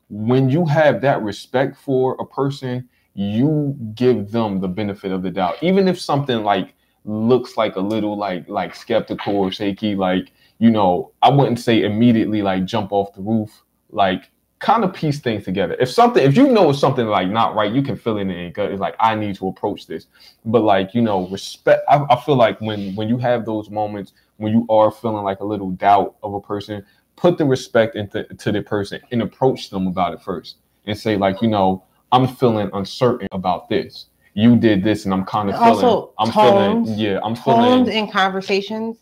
[0.09, 5.30] When you have that respect for a person, you give them the benefit of the
[5.30, 6.74] doubt, even if something like
[7.05, 9.95] looks like a little like like skeptical or shaky.
[9.95, 13.64] Like you know, I wouldn't say immediately like jump off the roof.
[13.89, 15.76] Like kind of piece things together.
[15.78, 18.72] If something, if you know something like not right, you can it in your gut.
[18.72, 20.07] It's like I need to approach this.
[20.45, 21.84] But like you know, respect.
[21.89, 25.39] I, I feel like when when you have those moments when you are feeling like
[25.39, 26.84] a little doubt of a person,
[27.16, 31.16] put the respect into to the person and approach them about it first and say
[31.16, 31.84] like you know
[32.14, 34.05] I'm feeling uncertain about this.
[34.36, 35.74] You did this, and I'm kind of feeling.
[35.74, 36.99] Also, I'm tones, feeling.
[36.99, 38.05] Yeah, I'm tones feeling.
[38.05, 38.97] in conversations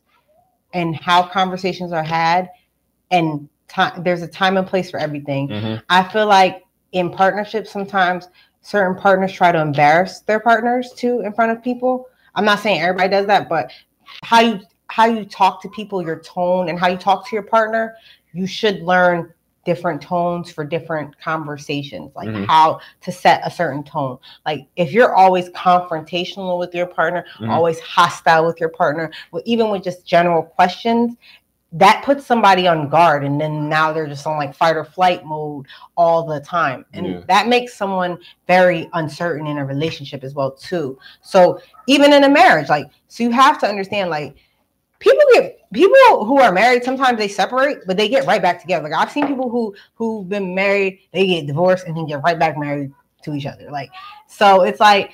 [0.73, 2.49] and how conversations are had
[3.11, 5.81] and time there's a time and place for everything Mhm.
[5.89, 8.29] i feel like in partnerships sometimes
[8.61, 12.81] certain partners try to embarrass their partners too in front of people i'm not saying
[12.81, 13.69] everybody does that but
[14.23, 17.43] how you how you talk to people your tone and how you talk to your
[17.43, 17.95] partner
[18.31, 19.33] you should learn
[19.65, 22.47] different tones for different conversations like Mhm.
[22.47, 27.49] how to set a certain tone like if you're always confrontational with your partner Mhm.
[27.49, 31.15] always hostile with your partner well, even with just general questions
[31.73, 35.23] that puts somebody on guard and then now they're just on like fight or flight
[35.23, 37.19] mode all the time and Yeah.
[37.27, 42.29] that makes someone very uncertain in a relationship as well too so even in a
[42.29, 44.35] marriage like so you have to understand like
[45.01, 48.87] people get people who are married sometimes they separate but they get right back together.
[48.87, 52.39] Like i've seen people who who've been married they get divorced and then get right
[52.39, 52.93] back married
[53.23, 53.69] to each other.
[53.69, 53.89] Like
[54.27, 55.11] so it's like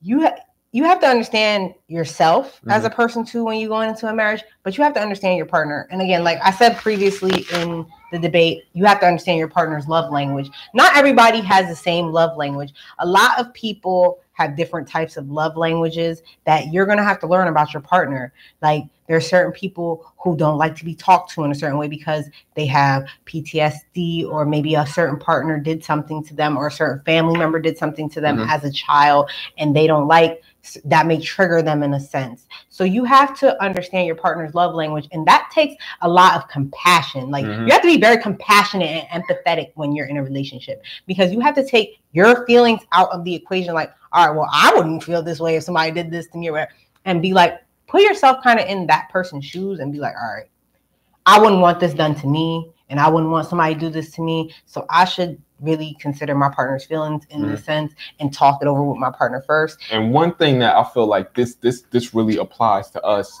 [0.00, 0.36] you ha-
[0.74, 2.96] you have to understand yourself as a mm-hmm.
[2.96, 5.88] person too when you go into a marriage but you have to understand your partner.
[5.90, 9.88] And again like i said previously in the debate you have to understand your partner's
[9.88, 10.50] love language.
[10.74, 12.74] Not everybody has the same love language.
[12.98, 17.20] A lot of people have different types of love languages that you're going to have
[17.20, 18.32] to learn about your partner.
[18.60, 21.78] Like there are certain people who don't like to be talked to in a certain
[21.78, 26.68] way because they have PTSD or maybe a certain partner did something to them or
[26.68, 28.48] a certain family member did something to them Mhm.
[28.48, 30.40] as a child and they don't like
[30.84, 32.46] that may trigger them in a sense.
[32.68, 36.46] So you have to understand your partner's love language and that takes a lot of
[36.48, 37.32] compassion.
[37.32, 37.66] Like Mhm.
[37.66, 41.40] you have to be very compassionate and empathetic when you're in a relationship because you
[41.40, 45.02] have to take your feelings out of the equation like all right, well I wouldn't
[45.02, 46.70] feel this way if somebody did this to me or whatever,
[47.06, 47.60] and be like
[47.92, 50.48] put yourself kind of in that person's shoes and be like all right
[51.26, 54.10] I wouldn't want this done to me, and I wouldn't want somebody to do this
[54.12, 54.52] to me.
[54.66, 57.64] So I should really consider my partner's feelings in this mm-hmm.
[57.64, 59.78] sense and talk it over with my partner first.
[59.90, 63.38] And one thing that I feel like this this this really applies to us.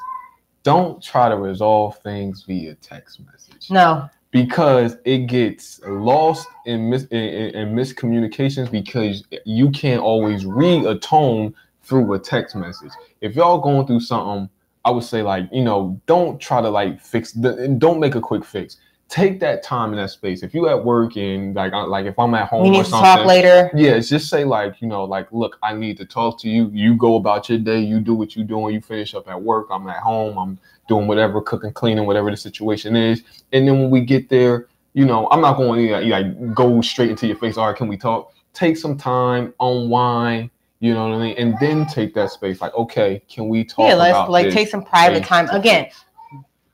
[0.62, 3.68] Don't try to resolve things via text message.
[3.68, 10.46] No, because it gets lost in, mis- in, in, in miscommunications because you can't always
[10.46, 12.92] read a tone through a text message.
[13.20, 14.48] If y'all going through something,
[14.84, 18.14] I would say like you know don't try to like fix the and don't make
[18.14, 18.78] a quick fix.
[19.08, 20.42] Take that time in that space.
[20.42, 22.84] If you at work and like I- like if I'm at home we or need
[22.86, 23.70] to talk later.
[23.74, 26.70] yeah, it's just say like, you know, like, look, I need to talk to you.
[26.72, 29.66] You go about your day, you do what you're doing, you finish up at work,
[29.70, 30.58] I'm at home, I'm
[30.88, 33.22] doing whatever, cooking, cleaning, whatever the situation is.
[33.52, 37.10] And then when we get there, you know, I'm not going to like go straight
[37.10, 37.58] into your face.
[37.58, 38.32] All right, can we talk?
[38.54, 40.50] Take some time, unwind,
[40.82, 41.36] you know what I mean?
[41.38, 44.82] And then take that space, like, okay, can we talk Yeah, let's like take some
[44.82, 45.48] private time.
[45.50, 45.88] Again,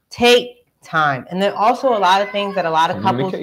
[0.09, 1.27] take time.
[1.31, 3.35] And then also a lot of things that a lot of couples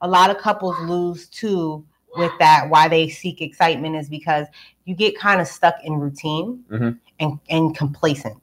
[0.00, 1.84] a lot of couples lose too
[2.16, 4.46] with that why they seek excitement is because
[4.84, 6.98] you get kind of stuck in routine Mhm.
[7.18, 8.36] and, and complacent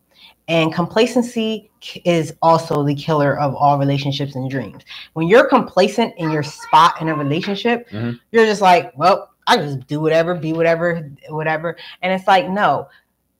[0.49, 1.69] and complacency
[2.03, 6.99] is also the killer of all relationships and dreams when you're complacent in your spot
[6.99, 8.19] in a relationship Mhm.
[8.31, 12.87] you're just like well i just do whatever be whatever whatever and it's like no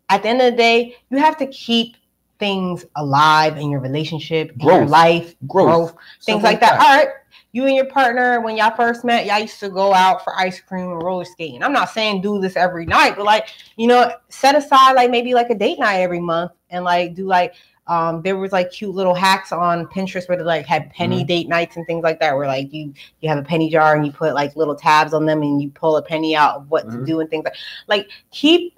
[0.09, 1.95] at the end of the day you have to keep
[2.39, 4.89] things alive in your relationship in your Growth.
[4.89, 5.91] life Growth.
[5.91, 6.73] growth things like that.
[6.75, 7.07] as All right.
[7.51, 10.59] You and your partner, when y'all first met, y'all used to go out for ice
[10.61, 11.63] cream and roller skating.
[11.63, 15.33] I'm not saying do this every night, but like, you know, set aside like maybe
[15.33, 17.55] like a date night every month and like do like
[17.89, 21.27] um there was like cute little hacks on Pinterest where they like had penny Mhm.
[21.27, 24.05] date nights and things like that where like you you have a penny jar and
[24.05, 26.83] you put like little tabs on them and you pull a penny out of what
[26.89, 27.05] to Mhm.
[27.05, 27.55] do and things like
[27.87, 28.75] like keep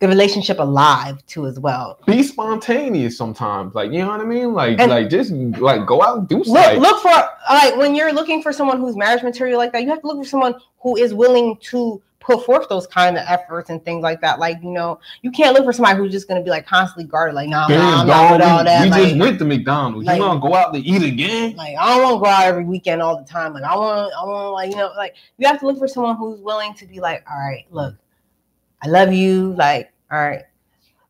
[0.00, 1.98] the relationship alive too as well.
[2.06, 3.74] Be spontaneous sometimes.
[3.74, 4.54] Like, you know what I mean?
[4.54, 6.78] Like, And- like just like go out and do look something.
[6.80, 7.10] look for
[7.50, 10.18] like when you're looking for someone who's marriage material like that you have to look
[10.18, 14.20] for someone who is willing to put forth those kind of efforts and things like
[14.20, 16.66] that like you know you can't look for somebody who's just going to be like
[16.66, 19.38] constantly guarded like nah, nah Damn, i'm not with all that we like, just went
[19.38, 20.06] to McDonald's.
[20.06, 21.56] like- you want to go out to eat again?
[21.56, 24.10] like i don't want to go out every weekend all the time like i wanna,
[24.14, 26.84] i want like you know like you have to look for someone who's willing to
[26.84, 27.94] be like all right look
[28.82, 30.42] i love you like all right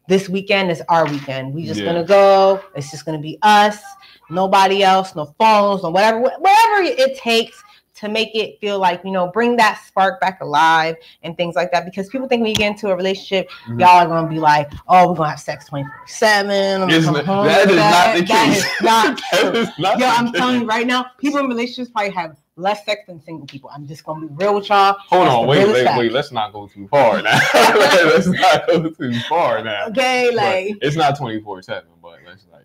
[0.06, 1.86] this weekend is our weekend we just Yeah.
[1.86, 3.82] gonna go it's just gonna be us
[4.30, 7.62] nobody else, no phones, no whatever, whatever it takes
[7.98, 11.70] to make it feel like you know bring that spark back alive and things like
[11.72, 13.80] that because people think when you get into a relationship Mhm.
[13.80, 17.76] y'all are gonna be like oh we're gonna have sex 24 7 Isn't that is
[17.76, 18.66] not the case.
[18.82, 20.40] not That is not Yo, I'm case.
[20.40, 23.70] telling you right now, people in relationships probably have less sex than single people.
[23.72, 24.96] I'm just gonna be real with y'all.
[25.08, 25.98] Hold That's on, wait, wait, fact.
[25.98, 26.12] wait.
[26.12, 27.38] Let's not go too far now.
[27.54, 29.86] let's not go too far now.
[29.86, 32.62] Okay, But like it's not 24 7, but let's like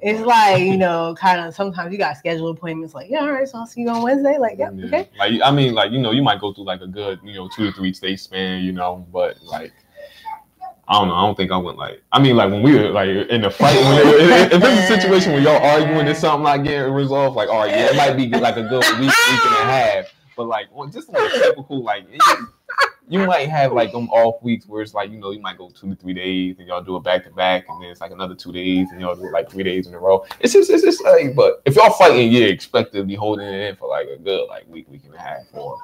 [0.00, 2.94] it's like you know, kind of sometimes you got scheduled appointments.
[2.94, 4.38] Like, yeah, all right, so I'll see you on Wednesday.
[4.38, 4.86] Like, yeah, Yeah.
[4.86, 5.08] okay.
[5.18, 7.48] Like I mean, like you know, you might go through like a good, you know,
[7.54, 9.72] two to three state span, you know, but like
[10.88, 11.14] I don't know.
[11.14, 12.02] I don't think I went like.
[12.10, 15.00] I mean, like when we were like in the fight, when it, if it's a
[15.00, 18.16] situation where y'all arguing and something not getting resolved, like all right, yeah, it might
[18.16, 20.06] be like a good week, week and a half.
[20.36, 22.18] But like on just like typical like, you,
[23.10, 25.68] you might have like them off weeks where it's like you know you might go
[25.70, 28.12] two to three days and y'all do it back to back, and then it's like
[28.12, 30.24] another two days and y'all do it like three days in a row.
[30.38, 33.68] It's just it's just like, but if y'all fighting, yeah, expect to be holding it
[33.68, 35.76] in for like a good like week, week and a half, or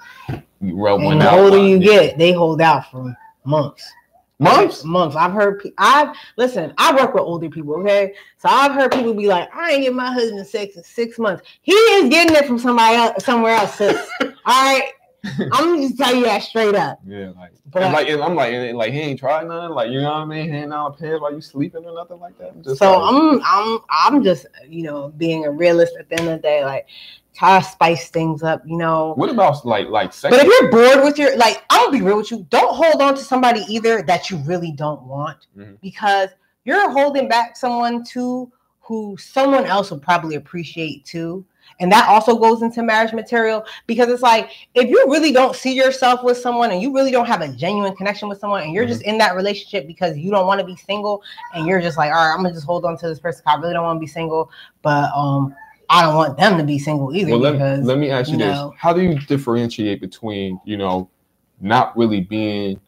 [0.60, 1.38] you rub one the out.
[1.38, 3.90] older you get, they hold out for months.
[4.38, 4.84] months.
[4.84, 5.16] months.
[5.16, 5.60] I've heard.
[5.60, 6.72] pe- I've listen.
[6.78, 7.74] I work with older people.
[7.80, 11.18] Okay, so I've heard people be like, "I ain't getting my husband sex in six
[11.18, 13.74] months." He is getting it from somebody else, somewhere else.
[13.74, 14.08] sis.
[14.20, 14.90] All right,
[15.52, 17.00] I'm just tell you that straight up.
[17.06, 19.90] Yeah, like, But- and like, and I'm like, and like, he ain't tried nothing, like,
[19.90, 20.48] you know what I mean?
[20.48, 22.60] Handing out pants while you sleeping or nothing like that.
[22.62, 26.28] Just So like, I'm, I'm, I'm just, you know, being a realist at the end
[26.28, 26.64] of the day.
[26.64, 26.86] Like,
[27.34, 28.62] try to spice things up.
[28.66, 30.34] You know, what about like, like, sex?
[30.34, 32.46] But if you're bored with your like, I'm gonna be real with you.
[32.50, 35.76] Don't hold on to somebody either that you really don't want Mhm.
[35.82, 36.30] because
[36.64, 38.50] you're holding back someone too
[38.80, 41.44] who someone else will probably appreciate too.
[41.78, 45.74] And that also goes into marriage material because it's like if you really don't see
[45.74, 48.86] yourself with someone and you really don't have a genuine connection with someone and you're
[48.86, 51.22] just in that relationship because you don't want to be single
[51.54, 53.56] and you're just like, all right, I'm gonna just hold on to this person I
[53.56, 54.50] really don't want to be single,
[54.82, 55.54] but um,
[55.90, 58.34] I don't want them to be single either well, let, because let me ask you,
[58.34, 61.08] you this: know- How do you differentiate between, you know,
[61.60, 62.80] not really being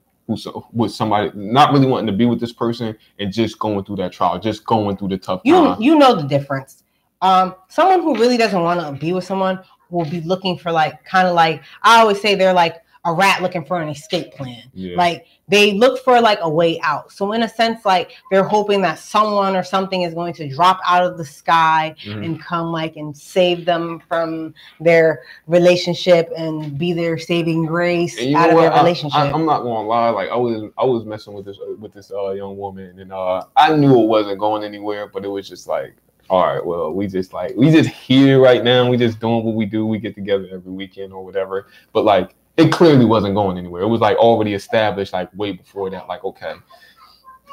[0.72, 4.12] with somebody, not really wanting to be with this person, and just going through that
[4.12, 5.80] trial, just going through the tough you time?
[5.80, 6.84] you know the difference.
[7.20, 9.60] Um, someone who really doesn't want to be with someone
[9.90, 13.40] will be looking for like kind of like I always say they're like a rat
[13.42, 14.62] looking for an escape plan.
[14.74, 14.96] yeah.
[14.96, 17.10] Like they look for like a way out.
[17.10, 20.78] So in a sense, like they're hoping that someone or something is going to drop
[20.86, 22.24] out of the sky Mhm.
[22.24, 28.50] and come like and save them from their relationship and be their saving grace out
[28.50, 28.72] of their what?
[28.74, 29.18] I, relationship.
[29.18, 30.10] I, am not gonna lie.
[30.10, 33.44] Like I was, I was messing with this with this uh, young woman, and uh,
[33.56, 35.06] I knew it wasn't going anywhere.
[35.06, 35.96] But it was just like,
[36.30, 38.88] all right, well, we just like we just here right now.
[38.88, 39.86] We just doing what we do.
[39.86, 41.68] We get together every weekend or whatever.
[41.92, 43.82] But like, it clearly wasn't going anywhere.
[43.82, 46.06] It was like already established, like way before that.
[46.06, 46.54] Like, okay,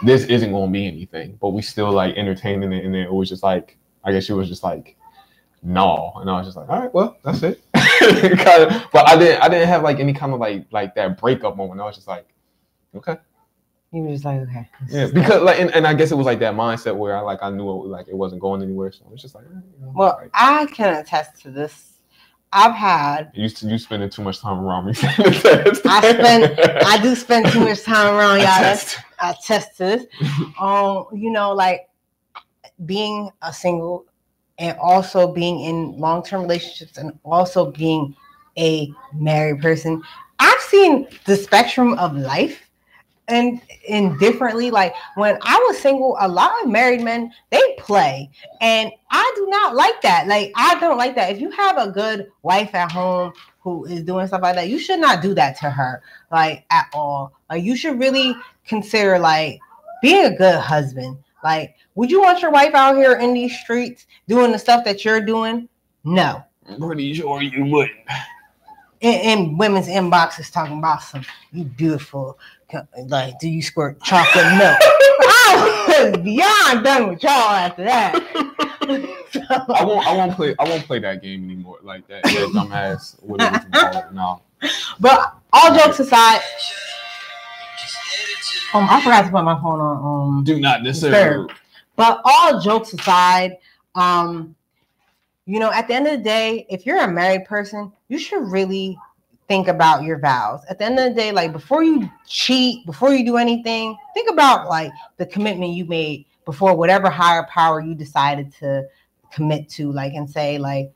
[0.03, 1.37] this isn't gonna be anything.
[1.39, 4.33] But we still like entertaining it, and then it was just like, I guess she
[4.33, 4.97] was just like.
[5.67, 7.59] No, and I was just like, all right, well, that's it.
[7.73, 11.19] kind of, but I didn't, I didn't have like any kind of like, like that
[11.19, 11.81] breakup moment.
[11.81, 12.27] I was just like,
[12.93, 13.15] okay,
[13.95, 14.67] you were just like, okay.
[14.89, 17.39] yeah, because like, and, and I guess it was like that mindset where I like,
[17.41, 19.63] I knew it, like it wasn't going anywhere, so I was just like, all right,
[19.79, 20.29] you know, Well, right.
[20.33, 21.91] I can attest to this.
[22.51, 24.93] I've had you you spending too much time around me.
[25.03, 28.47] I spend- I do spend too much time around y'all.
[28.47, 28.99] Attest.
[29.19, 30.05] I attest to this.
[30.59, 31.89] Um, you know, like
[32.85, 34.05] being a single
[34.57, 38.15] and also being in long-term relationships and also being
[38.57, 40.01] a married person.
[40.39, 42.64] I've seen the spectrum of life
[43.27, 44.71] and indifferently.
[44.71, 48.29] Like when I was single, a lot of married men they play,
[48.61, 50.27] and I do not like that.
[50.27, 51.31] Like I don't like that.
[51.31, 54.79] If you have a good wife at home who is doing stuff like that, you
[54.79, 56.01] should not do that to her,
[56.31, 57.33] like at all.
[57.49, 58.35] Like you should really
[58.67, 59.59] consider like
[60.01, 61.17] being a good husband.
[61.43, 65.05] Like, would you want your wife out here in these streets doing the stuff that
[65.05, 65.69] you're doing?
[66.03, 66.43] No.
[66.79, 67.95] Pretty sure you wouldn't.
[69.01, 72.37] In, in women's inboxes talking about some you beautiful,
[73.07, 74.77] like, do you squirt chocolate milk?
[74.81, 78.15] I was beyond done with y'all after that.
[78.87, 81.79] I won't, I won't play, I won't play that game anymore.
[81.81, 84.13] Like that, that dumbass, whatever you call it.
[84.13, 84.41] No,
[84.99, 86.41] but all jokes aside,
[88.73, 90.37] um, I forgot to put my phone on.
[90.37, 91.51] Um, do not disturb.
[91.95, 93.57] But all jokes aside,
[93.95, 94.55] um,
[95.45, 98.43] you know, at the end of the day, if you're a married person, you should
[98.43, 98.97] really
[99.47, 100.61] think about your vows.
[100.69, 104.29] At the end of the day, like before you cheat, before you do anything, think
[104.29, 108.87] about like the commitment you made before whatever higher power you decided to
[109.31, 110.91] commit to, like and say, like,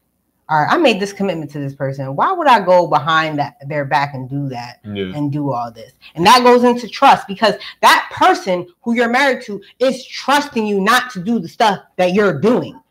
[0.47, 2.15] all right, I made this commitment to this person.
[2.15, 4.79] Why would I go behind that their back and do that?
[4.83, 5.91] Yeah, and do all this.
[6.15, 10.81] And that goes into trust because that person who you're married to is trusting you
[10.81, 12.81] not to do the stuff that you're doing.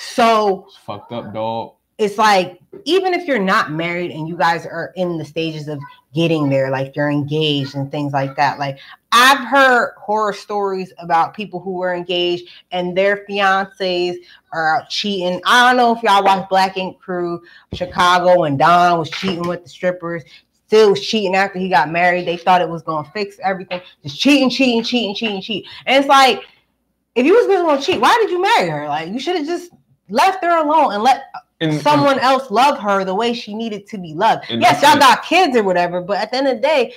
[0.00, 1.74] So It's fucked up, dog.
[1.98, 5.78] it's like even if you're not married and you guys are in the stages of
[6.14, 8.78] getting there like you're engaged and things like that like
[9.12, 14.16] i've heard horror stories about people who were engaged and their fiancés
[14.52, 15.40] are out cheating.
[15.44, 17.40] I don't know if y'all watch black ink crew
[17.74, 20.24] chicago and don was cheating with the strippers.
[20.66, 22.26] Still was cheating after he got married.
[22.26, 23.80] They thought it was going to fix everything.
[24.02, 25.70] Just cheating cheating cheating cheating cheating.
[25.86, 26.42] And it's like
[27.14, 28.88] if you was going to cheat why did you marry her?
[28.88, 29.70] Like you should have just
[30.10, 31.24] left her alone and let
[31.60, 34.46] And someone else love her the way she needed to be loved.
[34.50, 36.94] Yes, y'all got kids or whatever, but at the end of the day,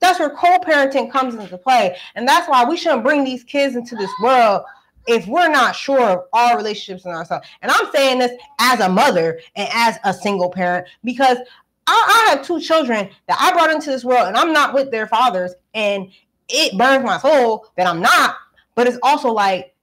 [0.00, 1.96] that's where co-parenting comes into play.
[2.14, 4.62] And that's why we shouldn't bring these kids into this world
[5.06, 7.46] if we're not sure of our relationships and ourselves.
[7.62, 11.38] And I'm saying this as a mother and as a single parent because
[11.86, 14.90] I, I have two children that I brought into this world and I'm not with
[14.90, 15.54] their fathers.
[15.74, 16.10] And
[16.48, 18.36] it burns my soul that I'm not.
[18.74, 19.74] But it's also like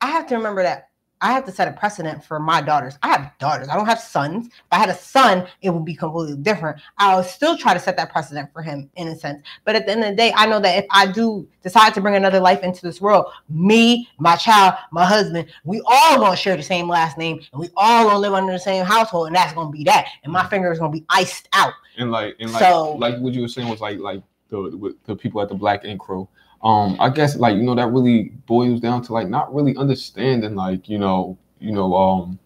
[0.00, 2.98] I have to remember that I have to set a precedent for my daughters.
[3.02, 3.68] I have daughters.
[3.68, 4.46] I don't have sons.
[4.46, 6.78] If I had a son, it would be completely different.
[6.98, 9.42] I'll still try to set that precedent for him in a sense.
[9.64, 12.00] But at the end of the day, I know that if I do decide to
[12.00, 16.56] bring another life into this world, me, my child, my husband, we all gonna share
[16.56, 19.54] the same last name and we all gonna live under the same household, and that's
[19.54, 20.08] gonna be that.
[20.22, 20.50] And my mm-hmm.
[20.50, 21.72] finger is gonna be iced out.
[21.96, 25.02] and like and like So- like what you were saying was like like the with
[25.04, 26.28] the people at the Black Ink Crew.
[26.66, 30.56] Um, I guess like you know that really boils down to like not really understanding
[30.56, 32.40] like you know you know um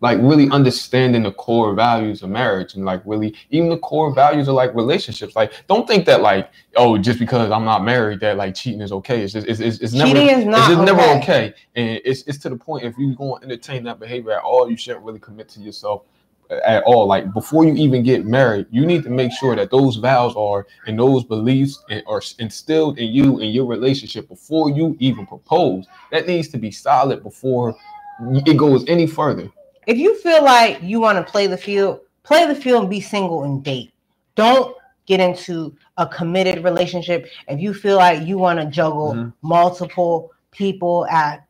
[0.00, 4.46] like really understanding the core values of marriage and like really even the core values
[4.46, 5.34] of like relationships.
[5.34, 8.92] Like don't think that like oh just because I'm not married that like cheating is
[8.92, 9.22] okay.
[9.22, 11.18] It's just it's it's, it's never Cheating is not it's just never okay.
[11.18, 11.54] okay.
[11.74, 14.70] And it's it's to the point if you're going to entertain that behavior at all,
[14.70, 16.02] you shouldn't really commit to yourself
[16.50, 17.06] at all.
[17.06, 20.66] Like before you even get married, you need to make sure that those vows are
[20.86, 25.86] and those beliefs are instilled in you in your relationship before you even propose.
[26.12, 27.74] That needs to be solid before
[28.46, 29.50] it goes any further.
[29.86, 33.00] if you feel like you want to play the field, play the field and be
[33.00, 33.92] single and date.
[34.34, 34.74] Don't
[35.06, 39.32] get into a committed relationship if you feel like you want to juggle Mhm.
[39.42, 41.45] multiple people at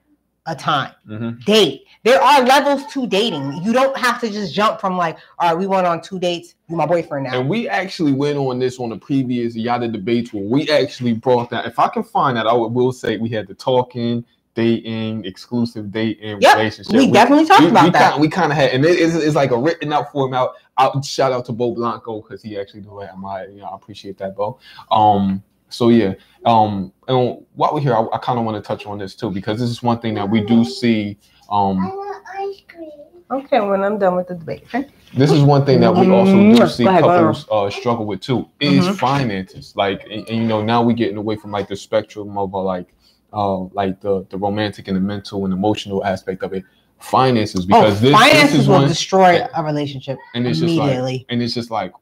[0.46, 0.92] a time.
[1.08, 1.44] Mhm.
[1.44, 1.84] Date.
[2.04, 3.62] There are levels to dating.
[3.64, 6.54] You don't have to just jump from like, all right, we went on two dates.
[6.68, 7.40] You my boyfriend now.
[7.40, 11.50] And we actually went on this on the previous Yatta debates where we actually brought
[11.50, 11.66] that.
[11.66, 14.24] If I can find that, I would, will say we had the talking,
[14.54, 16.94] dating, exclusive dating, Yep, relationship.
[16.94, 18.12] we definitely talked we, about we that.
[18.12, 20.48] Kinda, we kind of had, and it is it's like a written out format.
[20.78, 23.10] Out, shout out to Bo Blanco because he actually do it.
[23.26, 24.58] I, you know, I appreciate that, Bo.
[24.90, 26.14] Um, so yeah,
[26.44, 29.30] um, and while we're here, I, I kind of want to touch on this too
[29.30, 31.18] because this is one thing that we do see.
[31.50, 32.90] I Um, want ice cream.
[33.30, 34.64] okay, when I'm done with the debate.
[34.74, 34.88] Okay.
[35.14, 38.48] this is one thing that we also do see ahead, couples uh, struggle with too
[38.60, 38.96] is Mhm.
[38.96, 39.72] finances.
[39.76, 42.60] Like, and, and, you know, now we're getting away from like the spectrum of uh,
[42.62, 42.88] like,
[43.32, 46.64] uh, like the the romantic and the mental and emotional aspect of it.
[46.98, 50.74] Finances because oh, this, this finances is will one, destroy a relationship and it's just
[50.74, 51.26] like, immediately.
[51.28, 51.92] and it's just like,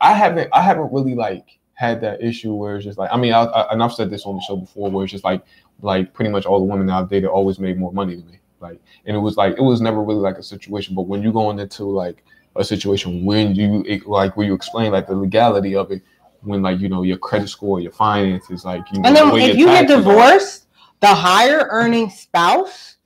[0.00, 3.32] I haven't, I haven't really like had that issue where it's just like, I mean,
[3.32, 5.44] I, I, and I've said this on the show before, where it's just like,
[5.82, 8.38] like pretty much all the women that I've dated always made more money than me.
[8.60, 10.94] Like, and it was like, it was never really like a situation.
[10.94, 12.24] But when you're going into like
[12.56, 16.02] a situation when you it, like where you explain like the legality of it,
[16.42, 19.44] when like you know your credit score, your finances, like you know, And then way
[19.44, 20.66] if you get divorced,
[21.00, 22.96] the higher earning spouse,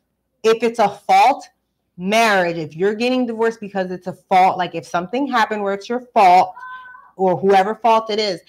[0.43, 1.49] if it's a fault
[1.97, 5.89] marriage, if you're getting divorced because it's a fault, like if something happened where it's
[5.89, 6.55] your fault
[7.19, 8.41] or whoever fault it is,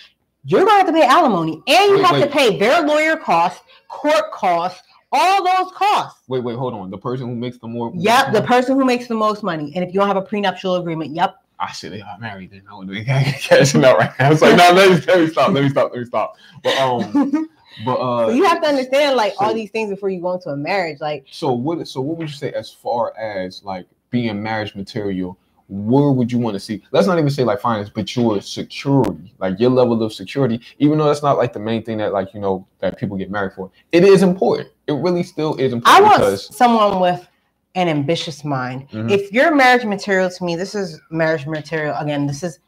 [0.45, 3.17] you're going to have to pay alimony and you Wait, have to pay their lawyer
[3.17, 6.21] costs, court costs, all those costs.
[6.27, 6.89] Wait, wait, hold on.
[6.89, 9.73] The person who makes the more, Yep, the person who makes the most money.
[9.75, 11.41] And if you don't have a prenuptial agreement, yep.
[11.59, 12.63] I should have got married then.
[12.71, 14.31] I would be cashing out right now.
[14.31, 15.51] It's like, no, let me, let me stop.
[15.51, 15.91] Let me stop.
[15.91, 16.37] Let me stop.
[16.63, 17.49] But um,
[17.85, 20.49] but uh, so you have to understand like all these things before you go into
[20.49, 21.01] a marriage.
[21.01, 21.85] Like So what?
[21.85, 25.37] So what would you say as far as like being marriage material?
[25.69, 26.83] Where would you want to see?
[26.91, 30.59] Let's not even say like finance, but your security, like your level of security.
[30.79, 33.29] Even though that's not like the main thing that like you know that people get
[33.29, 34.69] married for, it is important.
[34.87, 36.03] It really still is important.
[36.03, 37.27] I want because someone with
[37.75, 38.89] an ambitious mind.
[38.89, 39.11] Mhm.
[39.11, 41.95] If you're marriage material to me, this is marriage material.
[41.97, 42.59] Again, this is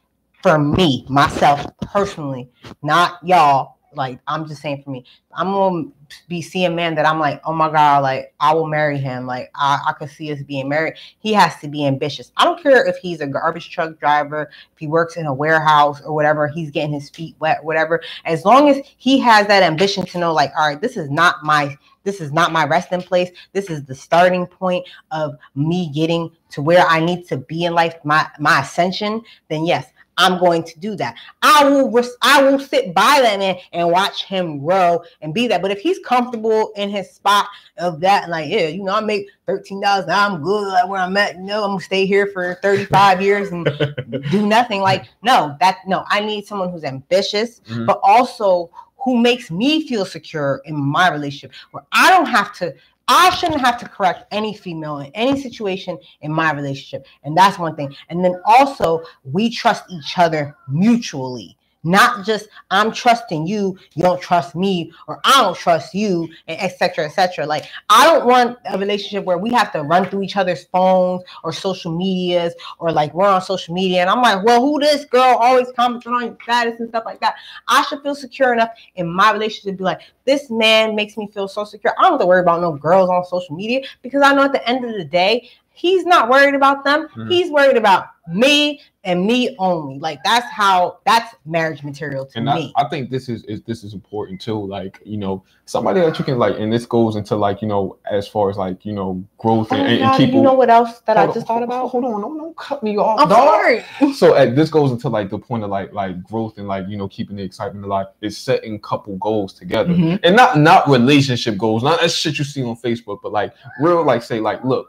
[0.42, 2.48] for me, myself personally,
[2.82, 3.78] not y'all.
[3.94, 5.84] Like I'm just saying for me, I'm gonna
[6.28, 9.26] be seeing a man that I'm like, oh my god, like I will marry him.
[9.26, 10.94] Like I, I could see us being married.
[11.18, 12.32] He has to be ambitious.
[12.36, 16.00] I don't care if he's a garbage truck driver, if he works in a warehouse
[16.02, 18.02] or whatever, he's getting his feet wet, whatever.
[18.24, 21.44] As long as he has that ambition to know, like, all right, this is not
[21.44, 23.30] my this is not my resting place.
[23.52, 27.74] This is the starting point of me getting to where I need to be in
[27.74, 29.22] life, my my ascension.
[29.48, 29.86] Then yes,
[30.22, 31.16] I'm going to do that.
[31.42, 35.48] I will res- I will sit by that man and watch him grow and be
[35.48, 35.60] that.
[35.62, 37.46] But if he's comfortable in his spot
[37.78, 41.16] of that, like yeah, you know, I make thirteen dollars, I'm good like where I'm
[41.16, 41.38] at.
[41.38, 43.64] No, I'm gonna stay here for 35 years and
[44.30, 44.80] do nothing.
[44.80, 47.86] Like no, that no, I need someone who's ambitious, Mhm.
[47.86, 48.70] but also
[49.04, 52.72] who makes me feel secure in my relationship, where I don't have to.
[53.08, 57.06] I shouldn't have to correct any female in any situation in my relationship.
[57.24, 57.94] And that's one thing.
[58.08, 64.20] And then also, we trust each other mutually, not just I'm trusting you, you don't
[64.20, 66.78] trust me, or I don't trust you, and etc.
[66.78, 67.46] cetera, et cetera.
[67.46, 71.22] Like, I don't want a relationship where we have to run through each other's phones
[71.44, 74.00] or social medias, or like we're on social media.
[74.00, 77.20] And I'm like, well, who this girl always commenting on your status and stuff like
[77.20, 77.34] that.
[77.68, 81.28] I should feel secure enough in my relationship to be like, this man makes me
[81.28, 81.94] feel so secure.
[81.98, 84.52] I don't have to worry about no girls on social media because I know at
[84.52, 87.08] the end of the day, he's not worried about them.
[87.16, 87.30] Mhm.
[87.30, 89.98] He's worried about me and me only.
[89.98, 92.72] Like that's how that's marriage material to and I, me.
[92.76, 96.24] I think this is, is this is important too like you know somebody that you
[96.24, 99.22] can like and this goes into like you know as far as like you know
[99.38, 101.34] growth Oh and, my and, God, keep you know what else that I Hold on,
[101.34, 101.88] just thought about?
[101.88, 103.38] hold on don't, don't cut me off I'm dog.
[103.38, 104.12] sorry.
[104.14, 106.96] so uh, this goes into like the point of like like growth and like you
[106.96, 110.20] know keeping the excitement alive is setting couple goals together Mhm.
[110.22, 114.04] and not not relationship goals not that shit you see on facebook but like real
[114.04, 114.88] like say like look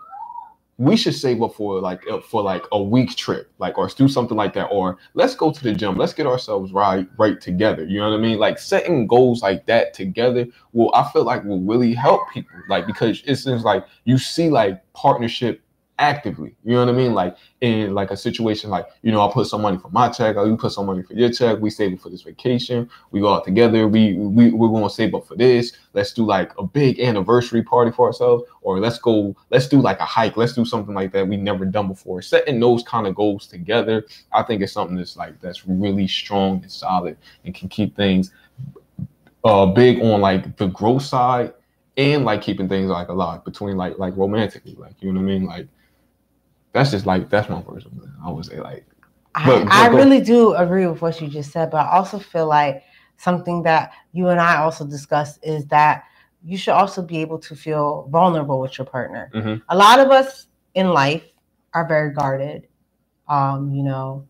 [0.77, 4.07] we should save up for like uh, for like a week trip like or do
[4.07, 5.97] something like that or let's go to the gym.
[5.97, 7.85] Let's get ourselves right right together.
[7.85, 8.39] You know what i mean?
[8.39, 12.87] Like setting goals like that together will i feel like will really help people like
[12.87, 15.61] because it seems like you see like partnership
[15.99, 17.13] actively you know what i mean?
[17.13, 20.35] Like in like a situation like you know i put some money for my check
[20.35, 23.19] or you put some money for your check we save it for this vacation we
[23.19, 26.63] go out together we, we we're to save up for this let's do like a
[26.63, 30.65] big anniversary party for ourselves or let's go let's do like a hike let's do
[30.65, 32.21] something like that we never done before.
[32.21, 36.61] Setting those kind of goals together i think it's something that's like that's really strong
[36.63, 37.15] and solid
[37.45, 38.31] and can keep things
[39.43, 41.53] uh big on like the growth side
[41.97, 45.33] and like keeping things like alive between like like romantically like you know what i
[45.33, 45.45] mean?
[45.45, 45.67] Like
[46.73, 48.85] that's just like that's my personal i would say like
[49.35, 52.19] I, But- I but really do agree with what you just said, but I also
[52.19, 52.83] feel like
[53.17, 56.03] something that you and I also discussed is that
[56.43, 59.31] you should also be able to feel vulnerable with your partner.
[59.33, 59.61] Mhm.
[59.69, 60.45] A lot of us
[60.75, 61.23] in life
[61.73, 62.67] are very guarded.
[63.27, 64.27] Um, you know,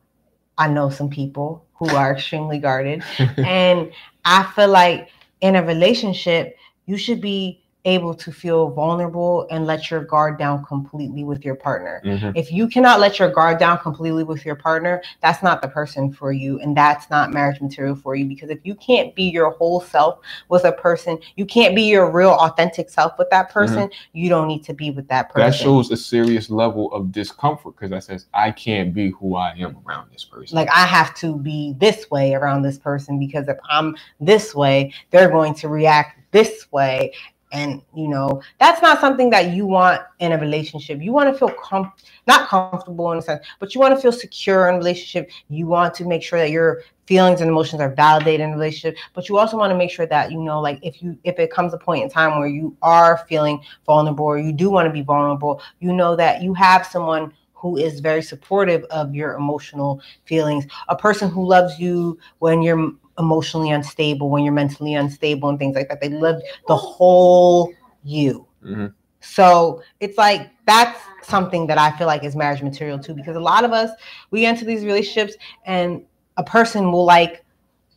[0.57, 3.03] I know some people who are extremely guarded,
[3.37, 3.91] and
[4.23, 5.09] I feel like
[5.41, 10.63] in a relationship, you should be able to feel vulnerable and let your guard down
[10.63, 12.01] completely with your partner.
[12.05, 12.31] Mhm.
[12.35, 16.11] If you cannot let your guard down completely with your partner, that's not the person
[16.11, 19.51] for you and that's not marriage material for you because if you can't be your
[19.51, 20.19] whole self
[20.49, 24.47] with a person, you can't be your real authentic self with that person, you don't
[24.47, 25.51] need to be with that person.
[25.51, 29.51] that shows a serious level of discomfort because that says i can't be who i
[29.57, 33.47] am around this person like I have to be this way around this person because
[33.47, 37.13] if I'm this way, they're going to react this way.
[37.53, 40.99] And you know, that's not something that you want in a relationship.
[41.01, 41.93] You want to feel com-
[42.25, 45.29] not comfortable in a sense, but you want to feel secure in relationship.
[45.49, 49.29] You want to make sure that your feelings and emotions are validated in relationship, but
[49.29, 51.73] you also want to make sure that you know, like if you if it comes
[51.75, 55.03] a point in time where you are feeling vulnerable or you do want to be
[55.03, 60.65] vulnerable, you know that you have someone who is very supportive of your emotional feelings,
[60.89, 65.75] a person who loves you when you're emotionally unstable, when you're mentally unstable, and things
[65.75, 66.01] like that.
[66.01, 67.71] They love the whole
[68.03, 68.47] you.
[68.63, 68.93] Mhm.
[69.21, 73.39] So it's like that's something that I feel like is marriage material too, because a
[73.39, 73.91] lot of us
[74.31, 75.35] we get into these relationships
[75.65, 76.03] and
[76.37, 77.45] a person will like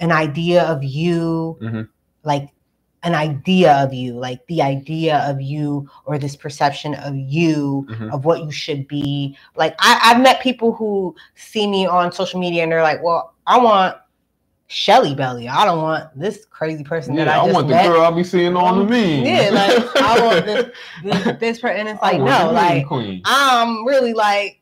[0.01, 1.89] an idea of you, Mhm.
[2.23, 2.51] like
[3.03, 8.13] an idea of you, like the idea of you or this perception of you Mhm.
[8.13, 9.37] of what you should be.
[9.57, 13.35] Like I, I've met people who see me on social media and they're like, well,
[13.47, 13.97] I want
[14.69, 15.49] Shelly Belly.
[15.49, 17.83] I don't want this crazy person that yeah I i, just want met.
[17.85, 20.71] the girl i'll be seeing on the meme Yeah, like I want this
[21.05, 21.81] this, this person.
[21.81, 24.61] And it's like, no, like queen I'm really like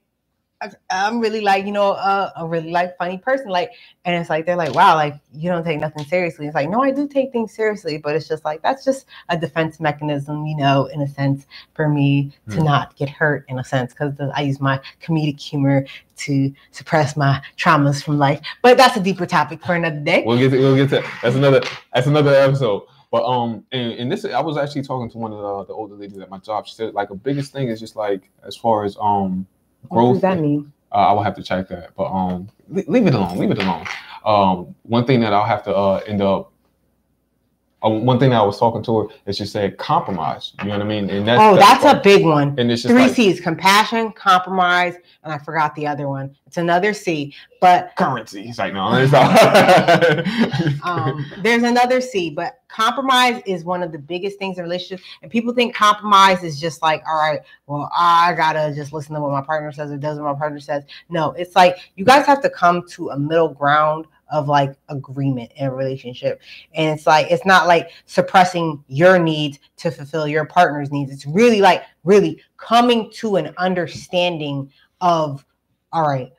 [0.90, 3.48] I'm really like, you know, uh, a really like funny person.
[3.48, 3.72] Like,
[4.04, 6.46] and it's like they're like, wow, like you don't take nothing seriously.
[6.46, 9.36] It's like, no, I do take things seriously, but it's just like that's just a
[9.36, 12.64] defense mechanism, you know, in a sense, for me to Hmm.
[12.64, 15.84] not get hurt in a sense, because I use my comedic humor
[16.16, 18.40] to suppress my traumas from life.
[18.62, 20.22] But that's a deeper topic for another day.
[20.24, 21.60] We'll get to we'll get to that's another
[21.92, 22.84] that's another episode.
[23.10, 25.94] But um and, and this I was actually talking to one of the, the older
[25.94, 26.66] ladies at my job.
[26.66, 29.46] She said like a biggest thing is just like as far as um
[29.88, 30.72] what does that mean?
[30.92, 31.90] Uh, I will have to check that.
[31.96, 33.84] But um leave it alone, leave it alone.
[34.24, 36.52] Um one thing that I'll have to uh end up
[37.84, 40.52] uh, one thing I was talking to her is she said compromise.
[40.60, 41.10] You know what I mean?
[41.10, 41.98] And that's oh, that's, part.
[41.98, 42.54] a big one.
[42.58, 46.34] and it's just Three like C's: compassion, compromise, and I forgot the other one.
[46.46, 48.48] It's another C, but currency.
[48.48, 49.12] It's like no, it's
[50.84, 52.30] um, there's another C.
[52.30, 56.58] But compromise is one of the biggest things in relationships, and people think compromise is
[56.58, 59.98] just like, all right, well, I gotta just listen to what my partner says or
[59.98, 60.84] does what my partner says.
[61.10, 65.52] No, it's like you guys have to come to a middle ground of like agreement
[65.54, 66.42] in a relationship.
[66.74, 71.12] And it's like it's not like suppressing your needs to fulfill your partner's needs.
[71.12, 74.70] It's really like really coming to an understanding
[75.00, 75.46] of
[75.92, 76.32] all right,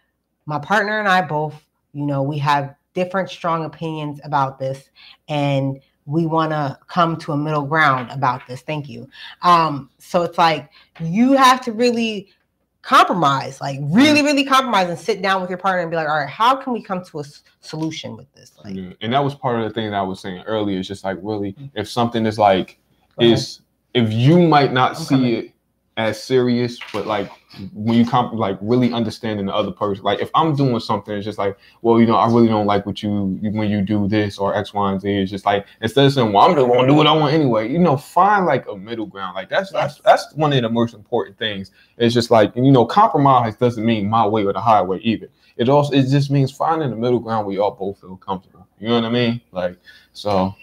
[0.45, 1.55] my partner and I both,
[1.93, 4.89] you know, we have different strong opinions about this
[5.29, 8.61] and we want to come to a middle ground about this.
[8.61, 9.09] Thank you.
[9.41, 10.69] Um so it's like
[10.99, 12.29] you have to really
[12.85, 14.25] compromise, like really, mm.
[14.25, 16.71] really compromise and sit down with your partner and be like, all right, how can
[16.71, 18.51] we come to a s- solution with this?
[18.63, 20.77] Like, Yeah, and that was part of the thing that I was saying earlier.
[20.77, 21.71] It's just like really, mm.
[21.73, 22.77] if something is like
[23.19, 23.61] is
[23.95, 25.33] if you might not I'm see coming.
[25.33, 25.54] it
[25.97, 27.31] as serious, but like
[27.73, 30.03] when you comp like really understanding the other person.
[30.03, 32.85] Like if I'm doing something, it's just like, well, you know, I really don't like
[32.85, 35.09] what you when you do this or X, Y, and Z.
[35.09, 37.71] It's just like instead of saying, well, I'm just gonna do what I want anyway.
[37.71, 39.35] You know, find like a middle ground.
[39.35, 41.71] Like that's that's that's one of the most important things.
[41.97, 45.29] It's just like you know, compromise doesn't mean my way or the highway either.
[45.55, 48.67] It also it just means finding the middle ground where y'all both feel comfortable.
[48.79, 49.39] You know what I mean?
[49.53, 49.77] Like
[50.11, 50.53] so,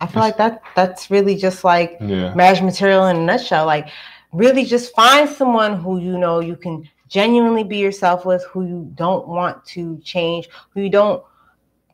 [0.00, 2.34] I feel like that that's really just like yeah.
[2.34, 3.66] marriage material in a nutshell.
[3.66, 3.88] Like,
[4.32, 8.90] really just find someone who you know you can genuinely be yourself with, who you
[8.94, 11.22] don't want to change, who you don't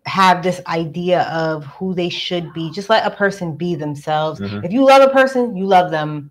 [0.06, 2.70] have this idea of who they should be.
[2.72, 4.40] Just let a person be themselves.
[4.40, 4.64] Mhm.
[4.64, 6.30] If you love a person, you love them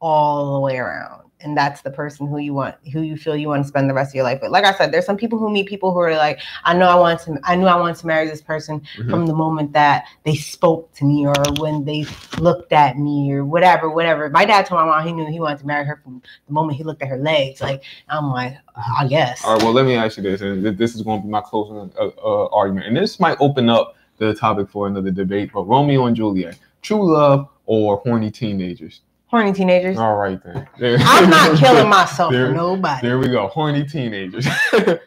[0.00, 1.25] all the way around.
[1.42, 3.94] And that's the person who you want, who you feel you want to spend the
[3.94, 4.50] rest of your life with.
[4.50, 6.94] Like I said, there's some people who meet people who are like, I know I
[6.94, 9.10] want to, I knew I wanted to marry this person Mhm.
[9.10, 12.06] from the moment that they spoke to me or when they
[12.38, 14.30] looked at me or whatever, whatever.
[14.30, 16.78] My dad told my mom he knew he wanted to marry her from the moment
[16.78, 17.60] he looked at her legs.
[17.60, 19.44] Like I'm like, I guess.
[19.44, 19.62] All right.
[19.62, 22.08] Well, let me ask you this, and this is going to be my closing uh,
[22.24, 25.50] uh, argument, and this might open up the topic for another debate.
[25.52, 29.02] But Romeo and Juliet, true love or horny teenagers?
[29.28, 29.98] Horny teenagers.
[29.98, 30.68] All right then.
[30.78, 33.06] There- I'm not killing myself There- for nobody.
[33.06, 33.48] There we go.
[33.48, 34.46] Horny teenagers.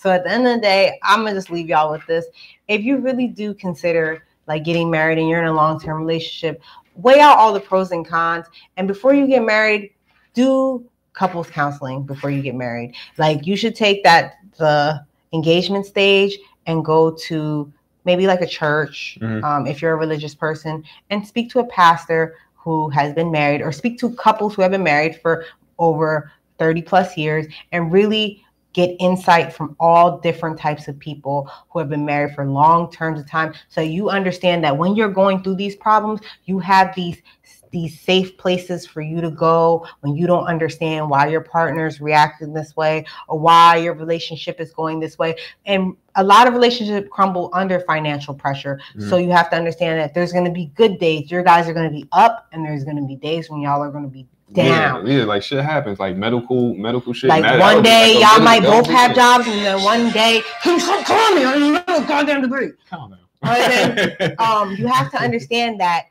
[0.00, 2.24] So at the end of the day, I'm gonna just leave y'all with this.
[2.68, 6.62] If you really do consider like getting married and you're in a long-term relationship,
[6.94, 8.46] weigh out all the pros and cons.
[8.76, 9.90] And before you get married,
[10.34, 12.94] do couples counseling before you get married.
[13.16, 17.72] Like you should take that the engagement stage and go to
[18.04, 19.42] maybe like a church Mhm.
[19.42, 23.62] um, if you're a religious person and speak to a pastor who has been married
[23.62, 25.44] or speak to couples who have been married for
[25.78, 28.44] over 30 plus years and really
[28.74, 33.18] get insight from all different types of people who have been married for long terms
[33.18, 33.54] of time.
[33.68, 37.22] So you understand that when you're going through these problems you have these
[37.70, 42.52] these safe places for you to go when you don't understand why your partner's reacting
[42.52, 47.08] this way or why your relationship is going this way and a lot of relationships
[47.12, 50.98] crumble under financial pressure so you have to understand that there's going to be good
[50.98, 53.60] days your guys are going to be up and there's going to be days when
[53.60, 55.98] y'all are going to be down Yeah, yeah, like shit happens.
[56.00, 57.28] Like medical, medical shit.
[57.28, 60.84] like matter- one day like y'all might both have jobs, and then one day who's
[60.84, 62.70] so calling me on the goddamn degree.
[62.88, 63.18] Calm down.
[63.42, 66.06] But Um, you have to understand that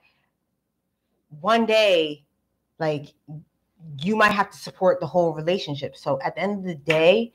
[1.41, 2.25] one day,
[2.79, 3.13] like
[4.01, 5.95] you might have to support the whole relationship.
[5.95, 7.33] So at the end of the day,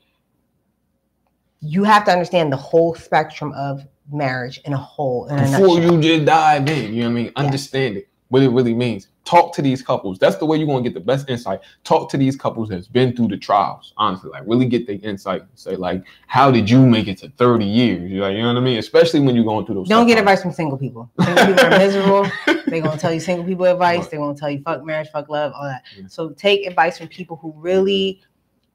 [1.61, 5.27] you have to understand the whole spectrum of marriage in a whole.
[5.27, 5.93] In a Before nutshell.
[5.95, 7.31] you just dive in, you know what I mean?
[7.35, 9.09] Understand it, what it really means.
[9.25, 10.17] Talk to these couples.
[10.17, 11.59] That's the way you're gonna get the best insight.
[11.83, 13.93] Talk to these couples that's been through the trials.
[13.95, 15.43] Honestly, like really get the insight.
[15.53, 18.09] Say like, how did you make it to 30 years?
[18.09, 18.79] You're like, you know what I mean?
[18.79, 19.87] Especially when you're going through those.
[19.87, 21.11] Don't get advice from single people.
[21.23, 22.31] Single people are miserable.
[22.65, 24.07] They're gonna tell you single people advice.
[24.07, 25.83] They're gonna tell you fuck marriage, fuck love, all that.
[25.95, 26.07] Yeah.
[26.07, 28.19] So take advice from people who really,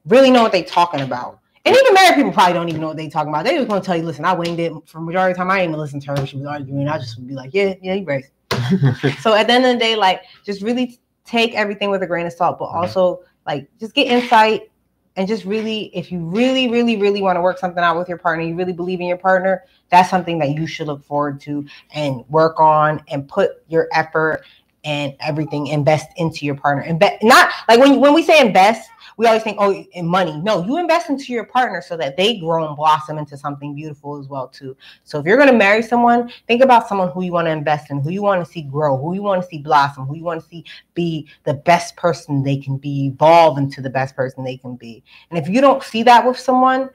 [0.05, 1.41] really know what they're talking about.
[1.65, 3.43] And even married people probably don't even know what they're talking about.
[3.43, 5.51] They just gonna tell you, listen, I winged it for majority of the time.
[5.51, 6.87] I didn't even listen to her she was arguing.
[6.87, 8.23] I just would be like, yeah, yeah, you right.
[9.21, 12.25] So at the end of the day, like just really take everything with a grain
[12.25, 12.75] of salt, but Mhm.
[12.75, 14.69] also like just get insight
[15.15, 18.17] and just really, if you really, really, really want to work something out with your
[18.17, 21.65] partner, you really believe in your partner, that's something that you should look forward to
[21.93, 24.43] and work on and put your effort
[24.83, 26.83] and everything invest into your partner.
[26.83, 30.39] Invest not like when when we say invest, we always think oh in money.
[30.41, 34.17] No, you invest into your partner so that they grow and blossom into something beautiful
[34.17, 34.77] as well too.
[35.03, 37.91] So if you're going to marry someone, think about someone who you want to invest
[37.91, 40.23] in, who you want to see grow, who you want to see blossom, who you
[40.23, 40.63] want to see
[40.93, 45.03] be the best person they can be, evolve into the best person they can be.
[45.29, 46.89] And if you don't see that with someone,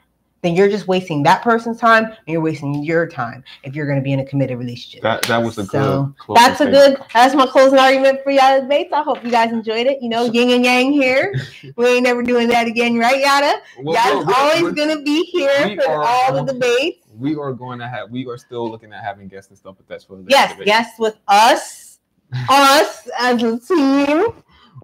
[0.45, 3.99] then you're just wasting that person's time and you're wasting your time if you're going
[3.99, 5.03] to be in a committed relationship.
[5.03, 5.71] That that was a good.
[5.71, 6.99] So, closing That's a good.
[7.15, 8.93] That's my closing argument for y'all debates.
[8.93, 10.03] I hope you guys enjoyed it.
[10.03, 11.35] You know, yin and yang here.
[11.77, 13.61] We ain't never doing that again, right, Yatta?
[13.83, 17.07] Well, Yatta's well, always gonna be here for are all the debates.
[17.17, 18.11] we are going to have.
[18.11, 20.67] We are still looking at having guests and stuff, but that's for the Yes, debate.
[20.67, 21.99] yes, with us,
[22.51, 24.27] us as a team.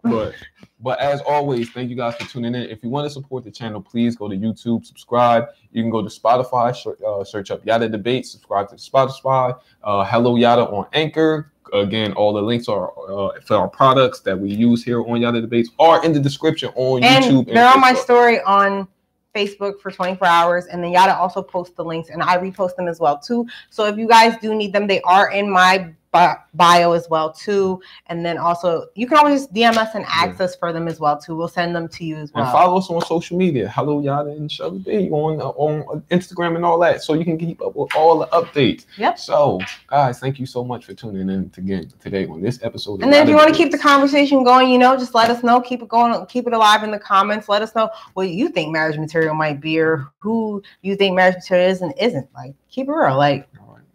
[0.02, 0.34] but
[0.82, 2.62] but as always, thank you guys for tuning in.
[2.62, 5.44] If you want to support the channel, please go to YouTube, subscribe.
[5.72, 6.74] You can go to Spotify,
[7.06, 9.58] uh, search up Yatta Debate, subscribe to Spotify.
[9.84, 11.52] Uh, Hello Yatta on Anchor.
[11.72, 15.40] Again, all the links are uh, for our products that we use here on Yatta
[15.40, 17.46] Debates are in the description on And YouTube.
[17.48, 18.88] and they're on my story on
[19.34, 20.66] Facebook for 24 hours.
[20.66, 23.46] And then Yatta also posts the links and I repost them as well too.
[23.68, 27.80] So if you guys do need them, they are in my bio as well too.
[28.06, 31.18] And then also you can always DM us and ask us for them as well
[31.18, 31.36] too.
[31.36, 33.68] We'll send them to you as well And follow us on social media.
[33.68, 37.38] Hello Yatta and Shelly B on uh, on Instagram and all that, so you can
[37.38, 38.86] keep up with all the updates.
[38.96, 39.18] Yep.
[39.18, 43.02] So, guys, thank you so much for tuning in again today on this episode.
[43.02, 45.42] And then if you want to keep the conversation going, you know, just let us
[45.42, 45.60] know.
[45.60, 46.26] Keep it going.
[46.26, 47.48] Keep it alive in the comments.
[47.48, 51.36] Let us know what you think marriage material might be or who you think marriage
[51.36, 52.28] material is and isn't.
[52.34, 53.16] Like, keep it real.
[53.16, 53.48] Like,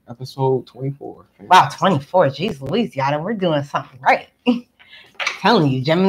[0.10, 1.26] episode twenty-four.
[1.40, 2.28] wow, 24.
[2.28, 4.30] Jeez Louise, Yatta, we're doing something right.
[5.42, 6.04] telling you, Gemini.